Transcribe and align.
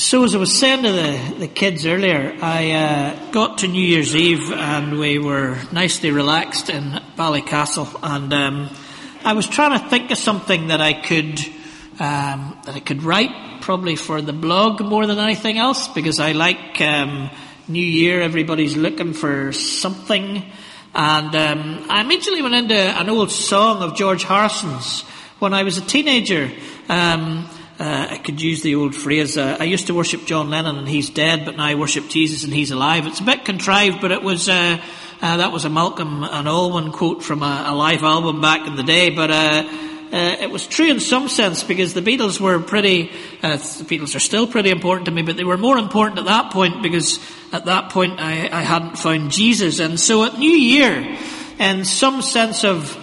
So 0.00 0.24
as 0.24 0.34
I 0.34 0.38
was 0.38 0.58
saying 0.58 0.84
to 0.84 0.92
the, 0.92 1.34
the 1.40 1.46
kids 1.46 1.84
earlier, 1.84 2.34
I 2.40 2.70
uh, 2.70 3.30
got 3.32 3.58
to 3.58 3.68
New 3.68 3.84
Year's 3.84 4.16
Eve 4.16 4.50
and 4.50 4.98
we 4.98 5.18
were 5.18 5.58
nicely 5.72 6.10
relaxed 6.10 6.70
in 6.70 6.84
Ballycastle 7.18 8.00
and 8.02 8.32
um, 8.32 8.70
I 9.26 9.34
was 9.34 9.46
trying 9.46 9.78
to 9.78 9.88
think 9.90 10.10
of 10.10 10.16
something 10.16 10.68
that 10.68 10.80
I 10.80 10.94
could 10.94 11.38
um, 12.00 12.58
that 12.64 12.76
I 12.76 12.80
could 12.80 13.02
write, 13.02 13.60
probably 13.60 13.94
for 13.94 14.22
the 14.22 14.32
blog 14.32 14.80
more 14.80 15.06
than 15.06 15.18
anything 15.18 15.58
else, 15.58 15.86
because 15.88 16.18
I 16.18 16.32
like 16.32 16.80
um, 16.80 17.28
New 17.68 17.84
Year. 17.84 18.22
Everybody's 18.22 18.78
looking 18.78 19.12
for 19.12 19.52
something, 19.52 20.50
and 20.94 21.36
um, 21.36 21.86
I 21.90 22.00
immediately 22.00 22.40
went 22.40 22.54
into 22.54 22.74
an 22.74 23.10
old 23.10 23.30
song 23.30 23.82
of 23.82 23.96
George 23.96 24.24
Harrison's 24.24 25.02
when 25.40 25.52
I 25.52 25.62
was 25.62 25.76
a 25.76 25.82
teenager. 25.82 26.50
Um, 26.88 27.46
uh, 27.80 28.08
I 28.10 28.18
could 28.18 28.42
use 28.42 28.60
the 28.60 28.74
old 28.74 28.94
phrase, 28.94 29.38
uh, 29.38 29.56
I 29.58 29.64
used 29.64 29.86
to 29.86 29.94
worship 29.94 30.26
John 30.26 30.50
Lennon 30.50 30.76
and 30.76 30.86
he's 30.86 31.08
dead, 31.08 31.46
but 31.46 31.56
now 31.56 31.64
I 31.64 31.76
worship 31.76 32.08
Jesus 32.08 32.44
and 32.44 32.52
he's 32.52 32.70
alive. 32.70 33.06
It's 33.06 33.20
a 33.20 33.24
bit 33.24 33.46
contrived, 33.46 34.02
but 34.02 34.12
it 34.12 34.22
was, 34.22 34.50
uh, 34.50 34.78
uh 35.22 35.36
that 35.38 35.50
was 35.50 35.64
a 35.64 35.70
Malcolm 35.70 36.22
and 36.22 36.46
Alwyn 36.46 36.92
quote 36.92 37.22
from 37.22 37.42
a, 37.42 37.64
a, 37.68 37.74
live 37.74 38.02
album 38.02 38.42
back 38.42 38.66
in 38.66 38.76
the 38.76 38.82
day, 38.82 39.08
but, 39.08 39.30
uh, 39.30 39.86
uh, 40.12 40.36
it 40.40 40.50
was 40.50 40.66
true 40.66 40.90
in 40.90 41.00
some 41.00 41.28
sense 41.28 41.62
because 41.62 41.94
the 41.94 42.02
Beatles 42.02 42.38
were 42.38 42.58
pretty, 42.58 43.12
the 43.40 43.86
Beatles 43.86 44.14
are 44.14 44.20
still 44.20 44.46
pretty 44.46 44.68
important 44.68 45.06
to 45.06 45.12
me, 45.12 45.22
but 45.22 45.38
they 45.38 45.44
were 45.44 45.56
more 45.56 45.78
important 45.78 46.18
at 46.18 46.26
that 46.26 46.50
point 46.50 46.82
because 46.82 47.18
at 47.52 47.64
that 47.64 47.90
point 47.90 48.20
I, 48.20 48.48
I 48.52 48.62
hadn't 48.62 48.98
found 48.98 49.30
Jesus. 49.30 49.78
And 49.78 49.98
so 49.98 50.24
at 50.24 50.36
New 50.36 50.50
Year, 50.50 51.16
in 51.60 51.84
some 51.84 52.22
sense 52.22 52.64
of 52.64 52.96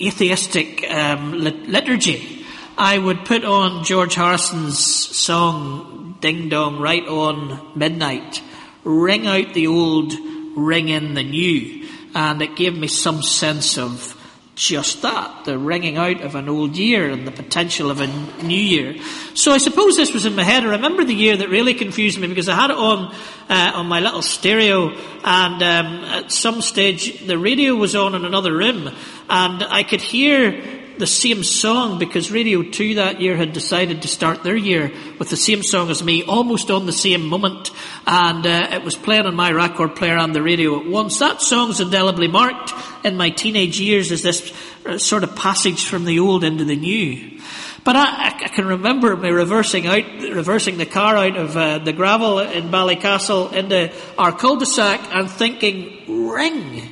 atheistic 0.00 0.90
um, 0.90 1.38
liturgy, 1.38 2.33
I 2.76 2.98
would 2.98 3.24
put 3.24 3.44
on 3.44 3.84
George 3.84 4.14
Harrison's 4.16 4.78
song 4.78 6.16
Ding 6.20 6.48
Dong 6.48 6.80
right 6.80 7.06
on 7.06 7.78
midnight, 7.78 8.42
ring 8.82 9.28
out 9.28 9.54
the 9.54 9.68
old, 9.68 10.12
ring 10.56 10.88
in 10.88 11.14
the 11.14 11.22
new. 11.22 11.86
And 12.16 12.42
it 12.42 12.56
gave 12.56 12.76
me 12.76 12.88
some 12.88 13.22
sense 13.22 13.78
of 13.78 14.20
just 14.56 15.02
that, 15.02 15.44
the 15.44 15.56
ringing 15.56 15.98
out 15.98 16.20
of 16.20 16.34
an 16.34 16.48
old 16.48 16.76
year 16.76 17.10
and 17.10 17.26
the 17.26 17.32
potential 17.32 17.92
of 17.92 18.00
a 18.00 18.06
new 18.42 18.54
year. 18.56 18.96
So 19.34 19.52
I 19.52 19.58
suppose 19.58 19.96
this 19.96 20.12
was 20.12 20.26
in 20.26 20.34
my 20.34 20.44
head. 20.44 20.64
I 20.64 20.70
remember 20.70 21.04
the 21.04 21.14
year 21.14 21.36
that 21.36 21.50
really 21.50 21.74
confused 21.74 22.18
me 22.18 22.26
because 22.26 22.48
I 22.48 22.56
had 22.56 22.70
it 22.70 22.76
on 22.76 23.14
uh, 23.48 23.72
on 23.74 23.86
my 23.86 24.00
little 24.00 24.22
stereo, 24.22 24.90
and 25.22 25.62
um, 25.62 26.04
at 26.04 26.32
some 26.32 26.62
stage 26.62 27.26
the 27.26 27.36
radio 27.36 27.74
was 27.74 27.94
on 27.94 28.14
in 28.14 28.24
another 28.24 28.56
room, 28.56 28.88
and 29.28 29.62
I 29.62 29.82
could 29.82 30.00
hear 30.00 30.83
the 30.98 31.06
same 31.06 31.42
song 31.42 31.98
because 31.98 32.30
Radio 32.30 32.62
2 32.62 32.94
that 32.96 33.20
year 33.20 33.36
had 33.36 33.52
decided 33.52 34.02
to 34.02 34.08
start 34.08 34.42
their 34.42 34.56
year 34.56 34.92
with 35.18 35.28
the 35.28 35.36
same 35.36 35.62
song 35.62 35.90
as 35.90 36.02
me, 36.02 36.22
almost 36.22 36.70
on 36.70 36.86
the 36.86 36.92
same 36.92 37.26
moment, 37.26 37.70
and 38.06 38.46
uh, 38.46 38.68
it 38.72 38.84
was 38.84 38.94
playing 38.94 39.26
on 39.26 39.34
my 39.34 39.50
record 39.50 39.96
player 39.96 40.16
on 40.16 40.32
the 40.32 40.42
radio 40.42 40.78
at 40.78 40.86
once. 40.86 41.18
That 41.18 41.42
song's 41.42 41.80
indelibly 41.80 42.28
marked 42.28 42.72
in 43.04 43.16
my 43.16 43.30
teenage 43.30 43.80
years 43.80 44.12
as 44.12 44.22
this 44.22 44.52
uh, 44.86 44.98
sort 44.98 45.24
of 45.24 45.34
passage 45.34 45.84
from 45.84 46.04
the 46.04 46.18
old 46.18 46.44
into 46.44 46.64
the 46.64 46.76
new. 46.76 47.40
But 47.84 47.96
I, 47.96 48.28
I 48.28 48.48
can 48.48 48.66
remember 48.66 49.14
me 49.16 49.30
reversing 49.30 49.86
out, 49.86 50.04
reversing 50.22 50.78
the 50.78 50.86
car 50.86 51.16
out 51.16 51.36
of 51.36 51.56
uh, 51.56 51.78
the 51.78 51.92
gravel 51.92 52.38
in 52.38 52.70
Ballycastle 52.70 53.52
into 53.52 53.92
our 54.16 54.32
cul-de-sac 54.32 55.00
and 55.14 55.30
thinking, 55.30 56.28
ring, 56.28 56.88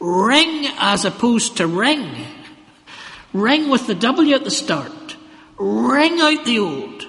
ring 0.00 0.66
as 0.78 1.04
opposed 1.04 1.58
to 1.58 1.66
ring. 1.66 2.26
Ring 3.36 3.68
with 3.68 3.86
the 3.86 3.94
W 3.94 4.34
at 4.34 4.44
the 4.44 4.50
start. 4.50 5.16
Ring 5.58 6.20
out 6.20 6.44
the 6.44 6.58
old. 6.58 7.06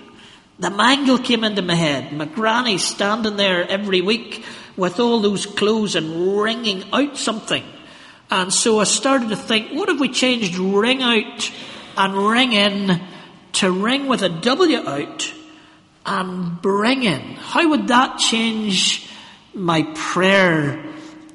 The 0.60 0.70
mangle 0.70 1.20
came 1.20 1.44
into 1.44 1.62
my 1.62 1.76
head. 1.76 2.12
My 2.12 2.26
granny 2.26 2.78
standing 2.78 3.38
there 3.38 3.66
every 3.68 4.02
week 4.02 4.44
with 4.76 5.00
all 5.00 5.20
those 5.20 5.46
clothes 5.46 5.96
and 5.96 6.38
ringing 6.38 6.84
out 6.92 7.18
something. 7.18 7.64
And 8.30 8.52
so 8.52 8.80
I 8.80 8.84
started 8.84 9.30
to 9.30 9.38
think, 9.38 9.72
what 9.72 9.88
if 9.88 10.00
we 10.00 10.10
changed 10.10 10.58
ring 10.58 11.02
out 11.02 11.52
and 11.96 12.14
ring 12.14 12.52
in 12.52 13.02
to 13.54 13.72
ring 13.72 14.08
with 14.08 14.22
a 14.22 14.30
W 14.30 14.78
out 14.78 15.34
and 16.06 16.62
bring 16.62 17.04
in? 17.04 17.22
How 17.36 17.70
would 17.70 17.88
that 17.88 18.18
change 18.18 19.10
my 19.54 19.84
prayer 19.96 20.87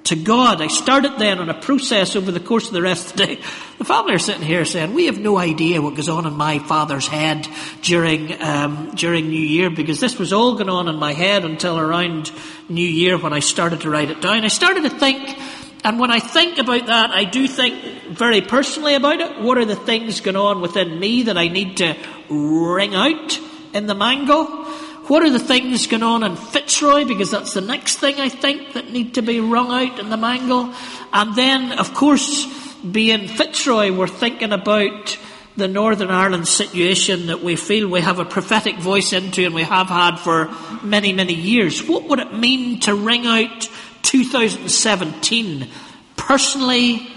to 0.05 0.17
God. 0.17 0.61
I 0.61 0.67
started 0.67 1.19
then 1.19 1.39
on 1.39 1.49
a 1.49 1.55
process 1.55 2.17
over 2.17 2.33
the 2.33 2.41
course 2.41 2.67
of 2.67 2.73
the 2.73 2.83
rest 2.83 3.11
of 3.11 3.17
the 3.17 3.27
day. 3.27 3.41
The 3.79 3.85
family 3.85 4.15
are 4.15 4.19
sitting 4.19 4.43
here 4.43 4.65
saying, 4.65 4.95
we 4.95 5.07
have 5.07 5.19
no 5.19 5.39
idea 5.39 5.81
what 5.81 5.95
goes 5.95 6.09
on 6.09 6.27
in 6.27 6.35
my 6.35 6.59
father's 6.59 7.07
head 7.07 7.49
during, 7.83 8.41
um, 8.43 8.93
during 8.95 9.29
New 9.29 9.41
Year 9.41 9.71
because 9.71 10.01
this 10.01 10.19
was 10.19 10.33
all 10.33 10.55
going 10.55 10.69
on 10.69 10.89
in 10.89 10.97
my 10.97 11.13
head 11.13 11.45
until 11.45 11.79
around 11.79 12.33
New 12.69 12.87
Year 12.87 13.17
when 13.17 13.33
I 13.33 13.39
started 13.39 13.83
to 13.83 13.91
write 13.91 14.11
it 14.11 14.21
down. 14.21 14.45
I 14.45 14.49
started 14.49 14.83
to 14.85 14.91
think, 14.91 15.39
and 15.85 15.99
when 15.99 16.11
I 16.11 16.19
think 16.19 16.59
about 16.59 16.87
that, 16.87 17.11
I 17.11 17.25
do 17.25 17.47
think 17.47 18.03
very 18.11 18.41
personally 18.41 18.95
about 18.95 19.21
it. 19.21 19.41
What 19.41 19.59
are 19.59 19.65
the 19.65 19.77
things 19.77 20.21
going 20.21 20.37
on 20.37 20.61
within 20.61 20.99
me 20.99 21.25
that 21.25 21.39
I 21.39 21.49
need 21.49 21.77
to 21.79 21.97
ring 22.29 22.95
out 22.95 23.39
in 23.73 23.87
the 23.87 23.95
mango? 23.95 24.67
What 25.09 25.25
are 25.25 25.31
the 25.31 25.41
things 25.41 25.89
going 25.89 26.05
on 26.05 26.23
in 26.23 26.37
Fitzroy? 26.37 27.05
Because 27.05 27.33
that's 27.33 27.55
the 27.55 27.61
next 27.61 27.97
thing 27.97 28.21
I 28.21 28.29
think 28.29 28.75
that 28.75 28.93
need 28.93 29.15
to 29.15 29.23
be 29.23 29.41
wrung 29.41 29.71
out 29.71 29.99
in 29.99 30.11
the 30.11 30.17
mangle. 30.17 30.73
And 31.13 31.35
then, 31.35 31.79
of 31.79 31.93
course, 31.93 32.47
being 32.83 33.27
Fitzroy, 33.27 33.93
we're 33.93 34.07
thinking 34.07 34.53
about 34.53 35.19
the 35.57 35.67
Northern 35.67 36.11
Ireland 36.11 36.47
situation 36.47 37.27
that 37.27 37.43
we 37.43 37.57
feel 37.57 37.89
we 37.89 38.01
have 38.01 38.21
a 38.21 38.25
prophetic 38.25 38.77
voice 38.77 39.13
into 39.13 39.45
and 39.45 39.55
we 39.55 39.65
have 39.65 39.89
had 39.89 40.17
for 40.17 40.55
many, 40.83 41.13
many 41.13 41.35
years. 41.35 41.87
What 41.87 42.09
would 42.09 42.21
it 42.21 42.33
mean 42.33 42.81
to 42.81 42.95
ring 42.95 43.27
out 43.27 43.69
2017 44.03 45.69
personally 46.17 47.09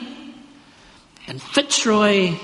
in 1.27 1.39
Fitzroy 1.39 2.35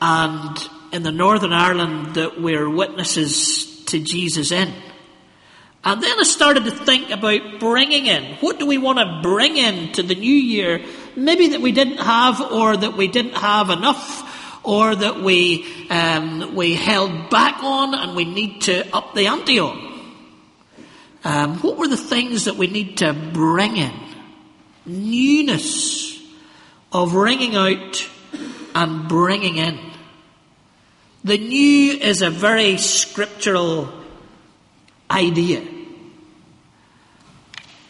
and 0.00 0.68
in 0.90 1.02
the 1.02 1.12
Northern 1.12 1.52
Ireland 1.52 2.14
that 2.14 2.40
we're 2.40 2.68
witnesses 2.68 3.71
to 3.92 4.00
Jesus 4.00 4.50
in. 4.50 4.72
And 5.84 6.02
then 6.02 6.18
I 6.18 6.22
started 6.22 6.64
to 6.64 6.70
think 6.70 7.10
about 7.10 7.58
bringing 7.58 8.06
in. 8.06 8.36
What 8.36 8.58
do 8.58 8.66
we 8.66 8.78
want 8.78 8.98
to 8.98 9.20
bring 9.22 9.56
in 9.56 9.92
to 9.92 10.02
the 10.02 10.14
new 10.14 10.34
year? 10.34 10.84
Maybe 11.16 11.48
that 11.48 11.60
we 11.60 11.72
didn't 11.72 11.98
have, 11.98 12.40
or 12.40 12.76
that 12.76 12.96
we 12.96 13.08
didn't 13.08 13.34
have 13.34 13.70
enough, 13.70 14.64
or 14.64 14.94
that 14.94 15.20
we 15.20 15.66
um, 15.90 16.54
we 16.54 16.74
held 16.74 17.30
back 17.30 17.62
on, 17.64 17.94
and 17.94 18.14
we 18.14 18.24
need 18.24 18.62
to 18.62 18.94
up 18.94 19.14
the 19.14 19.26
ante 19.26 19.58
on. 19.58 19.92
Um, 21.24 21.58
what 21.58 21.78
were 21.78 21.88
the 21.88 21.96
things 21.96 22.44
that 22.44 22.56
we 22.56 22.68
need 22.68 22.98
to 22.98 23.12
bring 23.12 23.76
in? 23.76 23.92
Newness 24.86 26.20
of 26.92 27.14
ringing 27.14 27.56
out 27.56 28.08
and 28.74 29.08
bringing 29.08 29.56
in. 29.56 29.78
The 31.24 31.38
new 31.38 31.92
is 31.92 32.20
a 32.20 32.30
very 32.30 32.78
scriptural 32.78 33.92
idea. 35.10 35.62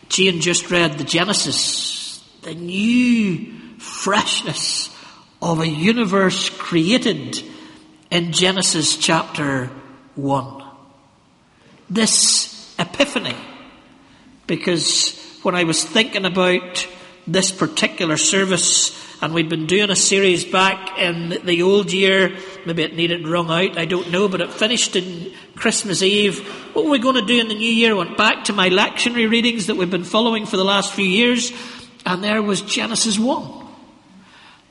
Jane 0.09 0.41
just 0.43 0.71
read 0.71 0.99
the 0.99 1.05
Genesis, 1.05 2.23
the 2.43 2.55
new 2.55 3.79
freshness 3.79 4.95
of 5.41 5.61
a 5.61 5.67
universe 5.67 6.51
created 6.51 7.43
in 8.11 8.33
Genesis 8.33 8.99
chapter 8.99 9.71
1. 10.17 10.63
This 11.89 12.75
epiphany, 12.79 13.37
because 14.47 15.19
when 15.43 15.55
I 15.55 15.65
was 15.65 15.83
thinking 15.83 16.27
about 16.27 16.87
this 17.27 17.51
particular 17.51 18.19
service, 18.19 18.91
and 19.23 19.33
we'd 19.33 19.49
been 19.49 19.67
doing 19.67 19.89
a 19.89 19.95
series 19.95 20.45
back 20.45 20.99
in 20.99 21.29
the 21.45 21.63
old 21.63 21.93
year. 21.93 22.37
Maybe 22.67 22.83
it 22.83 22.97
needed 22.97 23.29
rung 23.29 23.51
out, 23.51 23.79
I 23.79 23.85
don't 23.85 24.11
know, 24.11 24.29
but 24.29 24.41
it 24.41 24.53
finished 24.53 24.97
in 24.97 25.33
Christmas 25.55 26.03
Eve. 26.03 26.41
What 26.75 26.85
were 26.85 26.91
we 26.91 26.99
going 26.99 27.15
to 27.15 27.25
do 27.25 27.39
in 27.39 27.47
the 27.47 27.55
new 27.55 27.71
year? 27.71 27.95
Went 27.95 28.17
back 28.17 28.45
to 28.45 28.53
my 28.53 28.69
lectionary 28.69 29.31
readings 29.31 29.69
that 29.69 29.77
we've 29.77 29.89
been 29.89 30.03
following 30.03 30.45
for 30.45 30.57
the 30.57 30.65
last 30.65 30.93
few 30.93 31.07
years, 31.07 31.53
and 32.05 32.25
there 32.25 32.43
was 32.43 32.63
Genesis 32.63 33.17
1. 33.17 33.65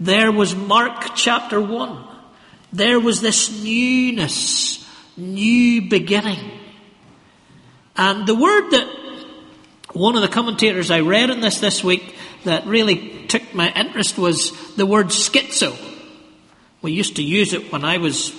There 0.02 0.34
was 0.34 0.54
Mark 0.54 1.16
chapter 1.16 1.62
1. 1.62 2.06
There 2.74 3.00
was 3.00 3.22
this 3.22 3.64
newness, 3.64 4.86
new 5.16 5.88
beginning. 5.90 6.60
And 7.96 8.28
the 8.28 8.36
word 8.36 8.70
that 8.72 8.98
one 9.94 10.18
of 10.18 10.22
the 10.22 10.28
commentators 10.28 10.92
I 10.92 11.00
read 11.00 11.30
in 11.30 11.40
this 11.40 11.60
this 11.60 11.84
week 11.86 12.16
that 12.44 12.66
really 12.66 13.26
took 13.28 13.54
my 13.54 13.72
interest 13.72 14.18
was 14.18 14.76
the 14.76 14.86
word 14.86 15.08
schizo. 15.08 15.78
We 16.82 16.92
used 16.92 17.18
to 17.18 17.24
use 17.24 17.54
it 17.54 17.72
when 17.72 17.86
I 17.86 17.98
was 17.98 18.34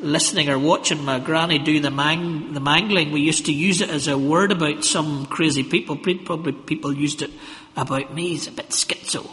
listening 0.00 0.50
or 0.50 0.58
watching 0.58 1.02
my 1.02 1.18
granny 1.18 1.58
do 1.58 1.80
the, 1.80 1.90
mang- 1.90 2.52
the 2.52 2.60
mangling. 2.60 3.10
We 3.10 3.20
used 3.20 3.46
to 3.46 3.52
use 3.52 3.80
it 3.80 3.88
as 3.88 4.06
a 4.06 4.18
word 4.18 4.52
about 4.52 4.84
some 4.84 5.26
crazy 5.26 5.64
people. 5.64 5.96
Probably 5.96 6.52
people 6.52 6.92
used 6.92 7.22
it 7.22 7.30
about 7.76 8.14
me. 8.14 8.34
It's 8.34 8.46
a 8.46 8.52
bit 8.52 8.70
schizo. 8.70 9.28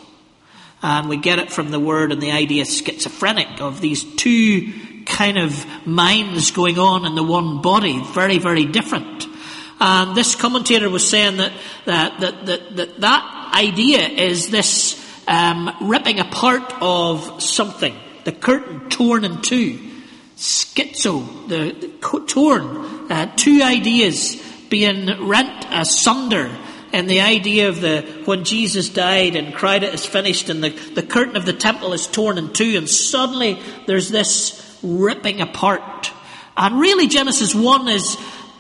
And 0.81 1.09
we 1.09 1.17
get 1.17 1.39
it 1.39 1.51
from 1.51 1.69
the 1.69 1.79
word 1.79 2.11
and 2.11 2.21
the 2.21 2.31
idea 2.31 2.65
schizophrenic 2.65 3.61
of 3.61 3.81
these 3.81 4.03
two 4.15 4.71
kind 5.05 5.37
of 5.37 5.65
minds 5.85 6.51
going 6.51 6.79
on 6.79 7.05
in 7.05 7.15
the 7.15 7.23
one 7.23 7.61
body, 7.61 8.01
very, 8.13 8.37
very 8.37 8.65
different. 8.65 9.27
And 9.79 10.15
this 10.15 10.35
commentator 10.35 10.89
was 10.89 11.07
saying 11.07 11.37
that 11.37 11.53
that 11.85 12.19
that 12.19 12.45
that 12.45 12.75
that, 12.77 13.01
that 13.01 13.40
idea 13.51 14.07
is 14.07 14.49
this 14.49 14.97
um, 15.27 15.75
ripping 15.81 16.19
apart 16.19 16.73
of 16.81 17.41
something, 17.41 17.95
the 18.23 18.31
curtain 18.31 18.89
torn 18.89 19.23
in 19.23 19.41
two, 19.41 19.79
schizo, 20.35 21.47
the, 21.47 21.89
torn, 22.27 23.11
uh, 23.11 23.31
two 23.35 23.61
ideas 23.63 24.41
being 24.69 25.27
rent 25.27 25.65
asunder 25.69 26.49
and 26.93 27.09
the 27.09 27.21
idea 27.21 27.69
of 27.69 27.81
the 27.81 28.01
when 28.25 28.43
Jesus 28.43 28.89
died 28.89 29.35
and 29.35 29.53
cried 29.53 29.83
it 29.83 29.93
is 29.93 30.05
finished 30.05 30.49
and 30.49 30.63
the, 30.63 30.69
the 30.69 31.03
curtain 31.03 31.35
of 31.35 31.45
the 31.45 31.53
temple 31.53 31.93
is 31.93 32.07
torn 32.07 32.37
in 32.37 32.51
two 32.51 32.77
and 32.77 32.89
suddenly 32.89 33.59
there's 33.87 34.09
this 34.09 34.79
ripping 34.83 35.41
apart. 35.41 36.11
And 36.57 36.79
really 36.79 37.07
Genesis 37.07 37.55
1 37.55 37.87
is 37.87 38.17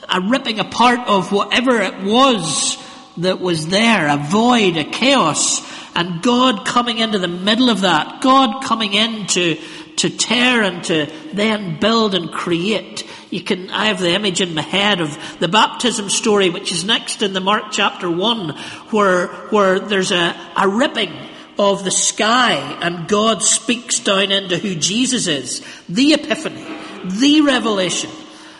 a 0.07 0.21
ripping 0.21 0.59
apart 0.59 0.99
of 1.07 1.31
whatever 1.31 1.81
it 1.81 2.03
was 2.03 2.77
that 3.17 3.39
was 3.39 3.67
there, 3.67 4.07
a 4.07 4.17
void, 4.17 4.77
a 4.77 4.83
chaos, 4.83 5.61
and 5.95 6.21
God 6.21 6.65
coming 6.65 6.99
into 6.99 7.19
the 7.19 7.27
middle 7.27 7.69
of 7.69 7.81
that, 7.81 8.21
God 8.21 8.63
coming 8.63 8.93
in 8.93 9.27
to, 9.27 9.57
to 9.97 10.09
tear 10.09 10.63
and 10.63 10.83
to 10.85 11.11
then 11.33 11.79
build 11.79 12.15
and 12.15 12.31
create. 12.31 13.07
You 13.29 13.41
can, 13.41 13.69
I 13.69 13.85
have 13.85 13.99
the 13.99 14.13
image 14.13 14.41
in 14.41 14.53
my 14.53 14.61
head 14.61 15.01
of 15.01 15.17
the 15.39 15.47
baptism 15.47 16.09
story, 16.09 16.49
which 16.49 16.71
is 16.71 16.83
next 16.83 17.21
in 17.21 17.33
the 17.33 17.39
Mark 17.39 17.65
chapter 17.71 18.09
1, 18.09 18.49
where, 18.91 19.27
where 19.27 19.79
there's 19.79 20.11
a, 20.11 20.35
a 20.55 20.67
ripping 20.67 21.13
of 21.59 21.83
the 21.83 21.91
sky 21.91 22.53
and 22.81 23.07
God 23.07 23.43
speaks 23.43 23.99
down 23.99 24.31
into 24.31 24.57
who 24.57 24.75
Jesus 24.75 25.27
is. 25.27 25.65
The 25.87 26.13
epiphany, 26.13 26.65
the 27.05 27.41
revelation. 27.41 28.09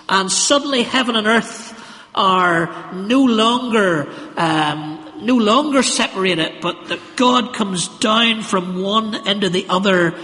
And 0.09 0.31
suddenly 0.31 0.83
heaven 0.83 1.15
and 1.15 1.27
earth 1.27 1.70
are 2.13 2.93
no 2.93 3.23
longer 3.23 4.11
um, 4.37 5.01
no 5.21 5.37
longer 5.37 5.83
separated, 5.83 6.61
but 6.61 6.87
that 6.87 6.99
God 7.15 7.53
comes 7.53 7.87
down 7.99 8.41
from 8.41 8.81
one 8.81 9.27
into 9.27 9.49
the 9.49 9.67
other 9.69 10.15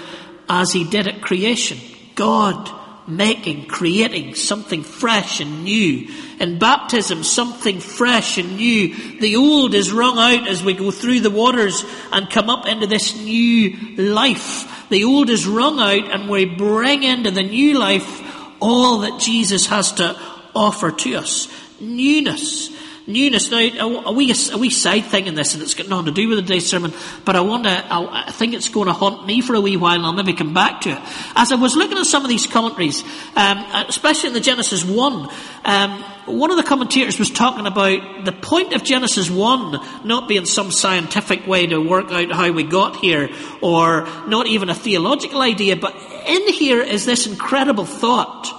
as 0.50 0.74
He 0.74 0.84
did 0.84 1.08
at 1.08 1.22
creation. 1.22 1.78
God 2.16 2.72
making, 3.08 3.68
creating 3.68 4.36
something 4.36 4.84
fresh 4.84 5.40
and 5.40 5.64
new. 5.64 6.12
In 6.40 6.60
baptism, 6.60 7.24
something 7.24 7.80
fresh 7.80 8.38
and 8.38 8.58
new. 8.58 9.20
The 9.20 9.38
old 9.38 9.74
is 9.74 9.94
wrung 9.94 10.18
out 10.18 10.48
as 10.48 10.64
we 10.64 10.74
go 10.74 10.92
through 10.92 11.22
the 11.22 11.30
waters 11.30 11.86
and 12.12 12.30
come 12.30 12.50
up 12.50 12.68
into 12.68 12.88
this 12.88 13.16
new 13.16 13.96
life. 13.98 14.90
The 14.90 15.06
old 15.06 15.30
is 15.30 15.48
wrung 15.48 15.80
out 15.80 16.12
and 16.12 16.30
we 16.30 16.46
bring 16.46 17.04
into 17.04 17.32
the 17.32 17.44
new 17.44 17.78
life 17.78 18.24
all 18.60 19.00
that 19.00 19.22
Jesus 19.22 19.68
has 19.68 19.94
to 19.94 20.20
offer 20.56 20.92
to 20.92 21.16
us 21.16 21.48
newness. 21.80 22.70
Newness. 23.08 23.50
Now, 23.50 23.60
a 24.06 24.12
wee, 24.12 24.34
a 24.52 24.58
wee 24.58 24.70
side 24.70 25.06
thing 25.06 25.28
in 25.28 25.36
this, 25.36 25.54
and 25.54 25.64
it's 25.64 25.74
got 25.74 25.88
nothing 25.88 26.08
to 26.08 26.12
do 26.12 26.28
with 26.28 26.40
today's 26.40 26.70
sermon, 26.70 26.92
but 27.24 27.38
I 27.38 27.40
want 27.40 27.64
to, 27.64 27.86
I 27.90 28.32
think 28.32 28.54
it's 28.54 28.68
going 28.68 28.88
to 28.88 28.94
haunt 28.94 29.26
me 29.26 29.40
for 29.40 29.56
a 29.56 29.62
wee 29.62 29.78
while, 29.78 29.96
and 29.96 30.06
I'll 30.06 30.12
maybe 30.12 30.34
come 30.34 30.54
back 30.54 30.82
to 30.82 30.90
it. 30.90 31.00
As 31.34 31.54
I 31.54 31.56
was 31.56 31.78
looking 31.78 31.98
at 31.98 32.06
some 32.06 32.24
of 32.24 32.30
these 32.30 32.46
commentaries, 32.46 33.04
um, 33.38 33.66
especially 33.88 34.28
in 34.28 34.34
the 34.34 34.42
Genesis 34.42 34.84
1, 34.84 35.30
um, 35.64 36.04
one 36.26 36.52
of 36.52 36.58
the 36.58 36.64
commentators 36.64 37.18
was 37.18 37.30
talking 37.30 37.66
about 37.66 38.26
the 38.26 38.34
point 38.34 38.74
of 38.74 38.84
Genesis 38.84 39.30
1 39.30 40.06
not 40.06 40.28
being 40.28 40.46
some 40.46 40.70
scientific 40.70 41.48
way 41.48 41.66
to 41.68 41.80
work 41.80 42.12
out 42.12 42.30
how 42.34 42.52
we 42.52 42.64
got 42.64 42.98
here, 42.98 43.30
or 43.62 44.06
not 44.28 44.48
even 44.48 44.70
a 44.70 44.76
theological 44.76 45.42
idea, 45.42 45.78
but 45.78 45.96
in 46.28 46.52
here 46.52 46.82
is 46.82 47.06
this 47.06 47.26
incredible 47.26 47.86
thought 47.86 48.54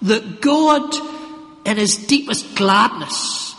that 0.00 0.40
God 0.40 1.19
in 1.64 1.76
his 1.76 1.96
deepest 2.06 2.56
gladness 2.56 3.54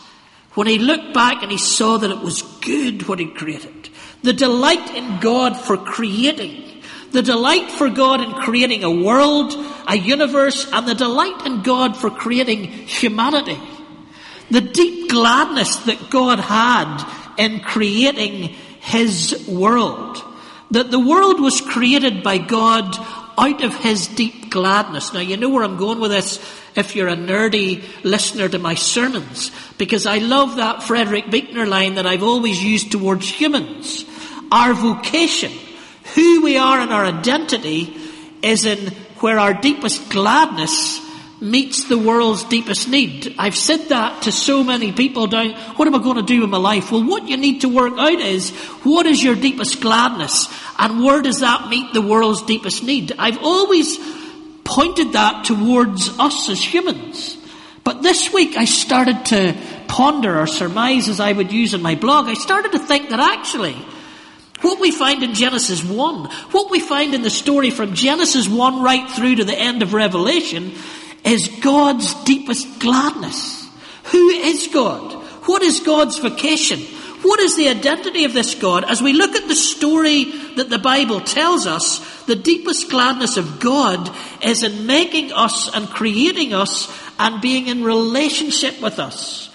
when 0.54 0.68
he 0.68 0.80
looked 0.80 1.14
back 1.14 1.44
and 1.44 1.52
he 1.52 1.58
saw 1.58 1.98
that 1.98 2.12
it 2.12 2.20
was 2.20 2.42
good 2.42 3.08
what 3.08 3.20
he 3.20 3.26
created. 3.26 3.90
The 4.24 4.34
delight 4.34 4.96
in 4.96 5.20
God 5.20 5.56
for 5.58 5.78
creating. 5.78 6.84
The 7.12 7.22
delight 7.22 7.72
for 7.72 7.90
God 7.90 8.22
in 8.22 8.32
creating 8.34 8.84
a 8.84 8.92
world, 8.92 9.54
a 9.88 9.98
universe, 9.98 10.70
and 10.72 10.88
the 10.88 10.96
delight 10.96 11.46
in 11.46 11.62
God 11.62 11.98
for 11.98 12.10
creating 12.10 12.66
humanity. 12.66 13.60
The 14.50 14.62
deep 14.62 15.10
gladness 15.10 15.78
that 15.86 16.10
God 16.10 16.40
had 16.40 17.04
in 17.38 17.62
creating 17.62 18.56
his 18.80 19.46
world. 19.48 20.24
That 20.72 20.92
the 20.92 21.00
world 21.00 21.42
was 21.42 21.62
created 21.62 22.24
by 22.24 22.38
God 22.38 22.96
out 23.38 23.64
of 23.64 23.76
his 23.76 24.08
deep 24.08 24.50
gladness. 24.50 25.14
Now 25.14 25.20
you 25.20 25.38
know 25.38 25.50
where 25.50 25.64
I'm 25.64 25.78
going 25.78 26.00
with 26.00 26.12
this 26.12 26.38
if 26.76 26.96
you're 26.96 27.08
a 27.08 27.16
nerdy 27.16 27.84
listener 28.04 28.48
to 28.50 28.60
my 28.60 28.76
sermons, 28.76 29.52
because 29.78 30.06
I 30.06 30.20
love 30.20 30.56
that 30.56 30.84
Frederick 30.84 31.30
Buechner 31.30 31.66
line 31.66 31.96
that 31.96 32.06
I've 32.06 32.24
always 32.24 32.64
used 32.64 32.92
towards 32.92 33.28
humans. 33.28 34.06
Our 34.52 34.74
vocation, 34.74 35.52
who 36.16 36.42
we 36.42 36.58
are 36.58 36.80
and 36.80 36.92
our 36.92 37.06
identity, 37.06 37.96
is 38.42 38.66
in 38.66 38.94
where 39.20 39.40
our 39.40 39.54
deepest 39.54 40.10
gladness 40.10 41.00
meets 41.42 41.86
the 41.86 41.98
world's 41.98 42.44
deepest 42.44 42.88
need. 42.88 43.34
I've 43.38 43.56
said 43.56 43.90
that 43.90 44.24
to 44.24 44.32
so 44.32 44.64
many 44.64 44.92
people 44.92 45.26
down, 45.26 45.54
what 45.76 45.88
am 45.88 45.96
I 45.96 45.98
going 45.98 46.18
to 46.18 46.22
do 46.22 46.42
with 46.42 46.52
my 46.52 46.58
life? 46.58 46.92
Well, 46.92 47.04
what 47.04 47.28
you 47.28 47.36
need 47.36 47.62
to 47.62 47.70
work 47.70 47.94
out 47.98 48.20
is, 48.20 48.52
what 48.84 49.08
is 49.08 49.24
your 49.24 49.36
deepest 49.36 49.82
gladness? 49.82 50.48
And 50.78 51.04
where 51.04 51.22
does 51.22 51.40
that 51.40 51.68
meet 51.68 51.94
the 51.94 52.02
world's 52.02 52.44
deepest 52.44 52.84
need? 52.84 53.14
I've 53.18 53.42
always 53.42 53.98
pointed 54.72 55.12
that 55.14 55.44
towards 55.44 56.18
us 56.18 56.50
as 56.50 56.64
humans. 56.64 57.38
But 57.84 58.02
this 58.02 58.32
week 58.32 58.56
I 58.56 58.64
started 58.64 59.26
to 59.28 59.58
ponder 59.90 60.40
or 60.40 60.48
surmise 60.48 61.10
as 61.10 61.20
I 61.20 61.34
would 61.34 61.52
use 61.52 61.74
in 61.74 61.82
my 61.82 61.96
blog. 61.96 62.28
I 62.28 62.36
started 62.36 62.72
to 62.72 62.80
think 62.80 63.10
that 63.10 63.20
actually, 63.20 63.76
what 64.62 64.80
we 64.80 64.92
find 64.92 65.24
in 65.24 65.34
Genesis 65.34 65.84
1, 65.84 66.26
what 66.52 66.72
we 66.72 66.80
find 66.80 67.14
in 67.14 67.22
the 67.22 67.30
story 67.30 67.70
from 67.70 67.96
Genesis 67.96 68.48
1 68.48 68.82
right 68.82 69.10
through 69.10 69.36
to 69.36 69.44
the 69.44 69.60
end 69.60 69.82
of 69.82 69.94
Revelation 69.94 70.72
is 71.26 71.50
God's 71.62 72.14
deepest 72.24 72.80
gladness. 72.80 73.68
Who 74.06 74.30
is 74.30 74.70
God? 74.74 75.12
What 75.48 75.64
is 75.64 75.82
God's 75.82 76.18
vocation? 76.20 76.80
What 77.22 77.40
is 77.40 77.56
the 77.56 77.70
identity 77.70 78.24
of 78.24 78.34
this 78.34 78.56
God? 78.56 78.84
As 78.84 79.02
we 79.02 79.14
look 79.14 79.36
at 79.36 79.48
the 79.48 79.56
story 79.56 80.24
that 80.56 80.70
the 80.70 80.80
Bible 80.80 81.22
tells 81.22 81.68
us, 81.68 82.00
the 82.26 82.36
deepest 82.36 82.90
gladness 82.90 83.38
of 83.38 83.60
God 83.60 84.10
is 84.44 84.64
in 84.64 84.88
making 84.88 85.32
us 85.32 85.74
and 85.74 85.88
creating 85.88 86.54
us 86.54 86.92
and 87.20 87.40
being 87.40 87.68
in 87.68 87.84
relationship 87.84 88.82
with 88.82 88.98
us. 88.98 89.51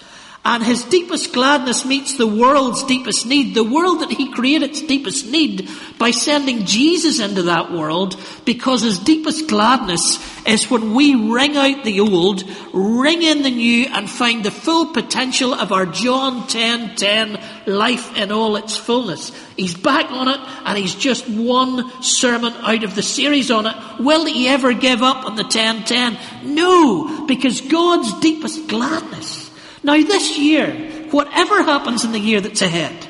And 0.49 0.63
his 0.63 0.85
deepest 0.85 1.33
gladness 1.33 1.83
meets 1.83 2.15
the 2.15 2.25
world's 2.25 2.81
deepest 2.83 3.25
need, 3.25 3.53
the 3.53 3.65
world 3.65 3.99
that 3.99 4.11
he 4.11 4.31
created's 4.31 4.81
deepest 4.81 5.29
need 5.29 5.69
by 5.99 6.11
sending 6.11 6.63
Jesus 6.63 7.19
into 7.19 7.43
that 7.43 7.69
world 7.73 8.17
because 8.45 8.81
his 8.81 8.97
deepest 8.97 9.49
gladness 9.49 10.17
is 10.47 10.71
when 10.71 10.93
we 10.93 11.15
ring 11.15 11.57
out 11.57 11.83
the 11.83 11.99
old, 11.99 12.45
ring 12.73 13.23
in 13.23 13.41
the 13.41 13.49
new 13.49 13.87
and 13.87 14.09
find 14.09 14.45
the 14.45 14.49
full 14.49 14.93
potential 14.93 15.53
of 15.53 15.73
our 15.73 15.85
John 15.85 16.47
10, 16.47 16.95
10 16.95 17.43
life 17.65 18.15
in 18.15 18.31
all 18.31 18.55
its 18.55 18.77
fullness. 18.77 19.33
He's 19.57 19.75
back 19.75 20.09
on 20.11 20.29
it 20.29 20.39
and 20.63 20.77
he's 20.77 20.95
just 20.95 21.27
one 21.27 22.01
sermon 22.01 22.53
out 22.53 22.85
of 22.85 22.95
the 22.95 23.03
series 23.03 23.51
on 23.51 23.65
it. 23.65 23.75
Will 23.99 24.23
he 24.23 24.47
ever 24.47 24.71
give 24.71 25.03
up 25.03 25.25
on 25.25 25.35
the 25.35 25.43
10, 25.43 25.83
10? 25.83 26.17
No, 26.55 27.25
because 27.25 27.59
God's 27.59 28.17
deepest 28.21 28.69
gladness 28.69 29.46
now 29.87 29.93
this 29.93 30.37
year, 30.37 30.71
whatever 31.11 31.63
happens 31.63 32.03
in 32.03 32.11
the 32.11 32.19
year 32.19 32.41
that's 32.41 32.61
ahead, 32.61 33.07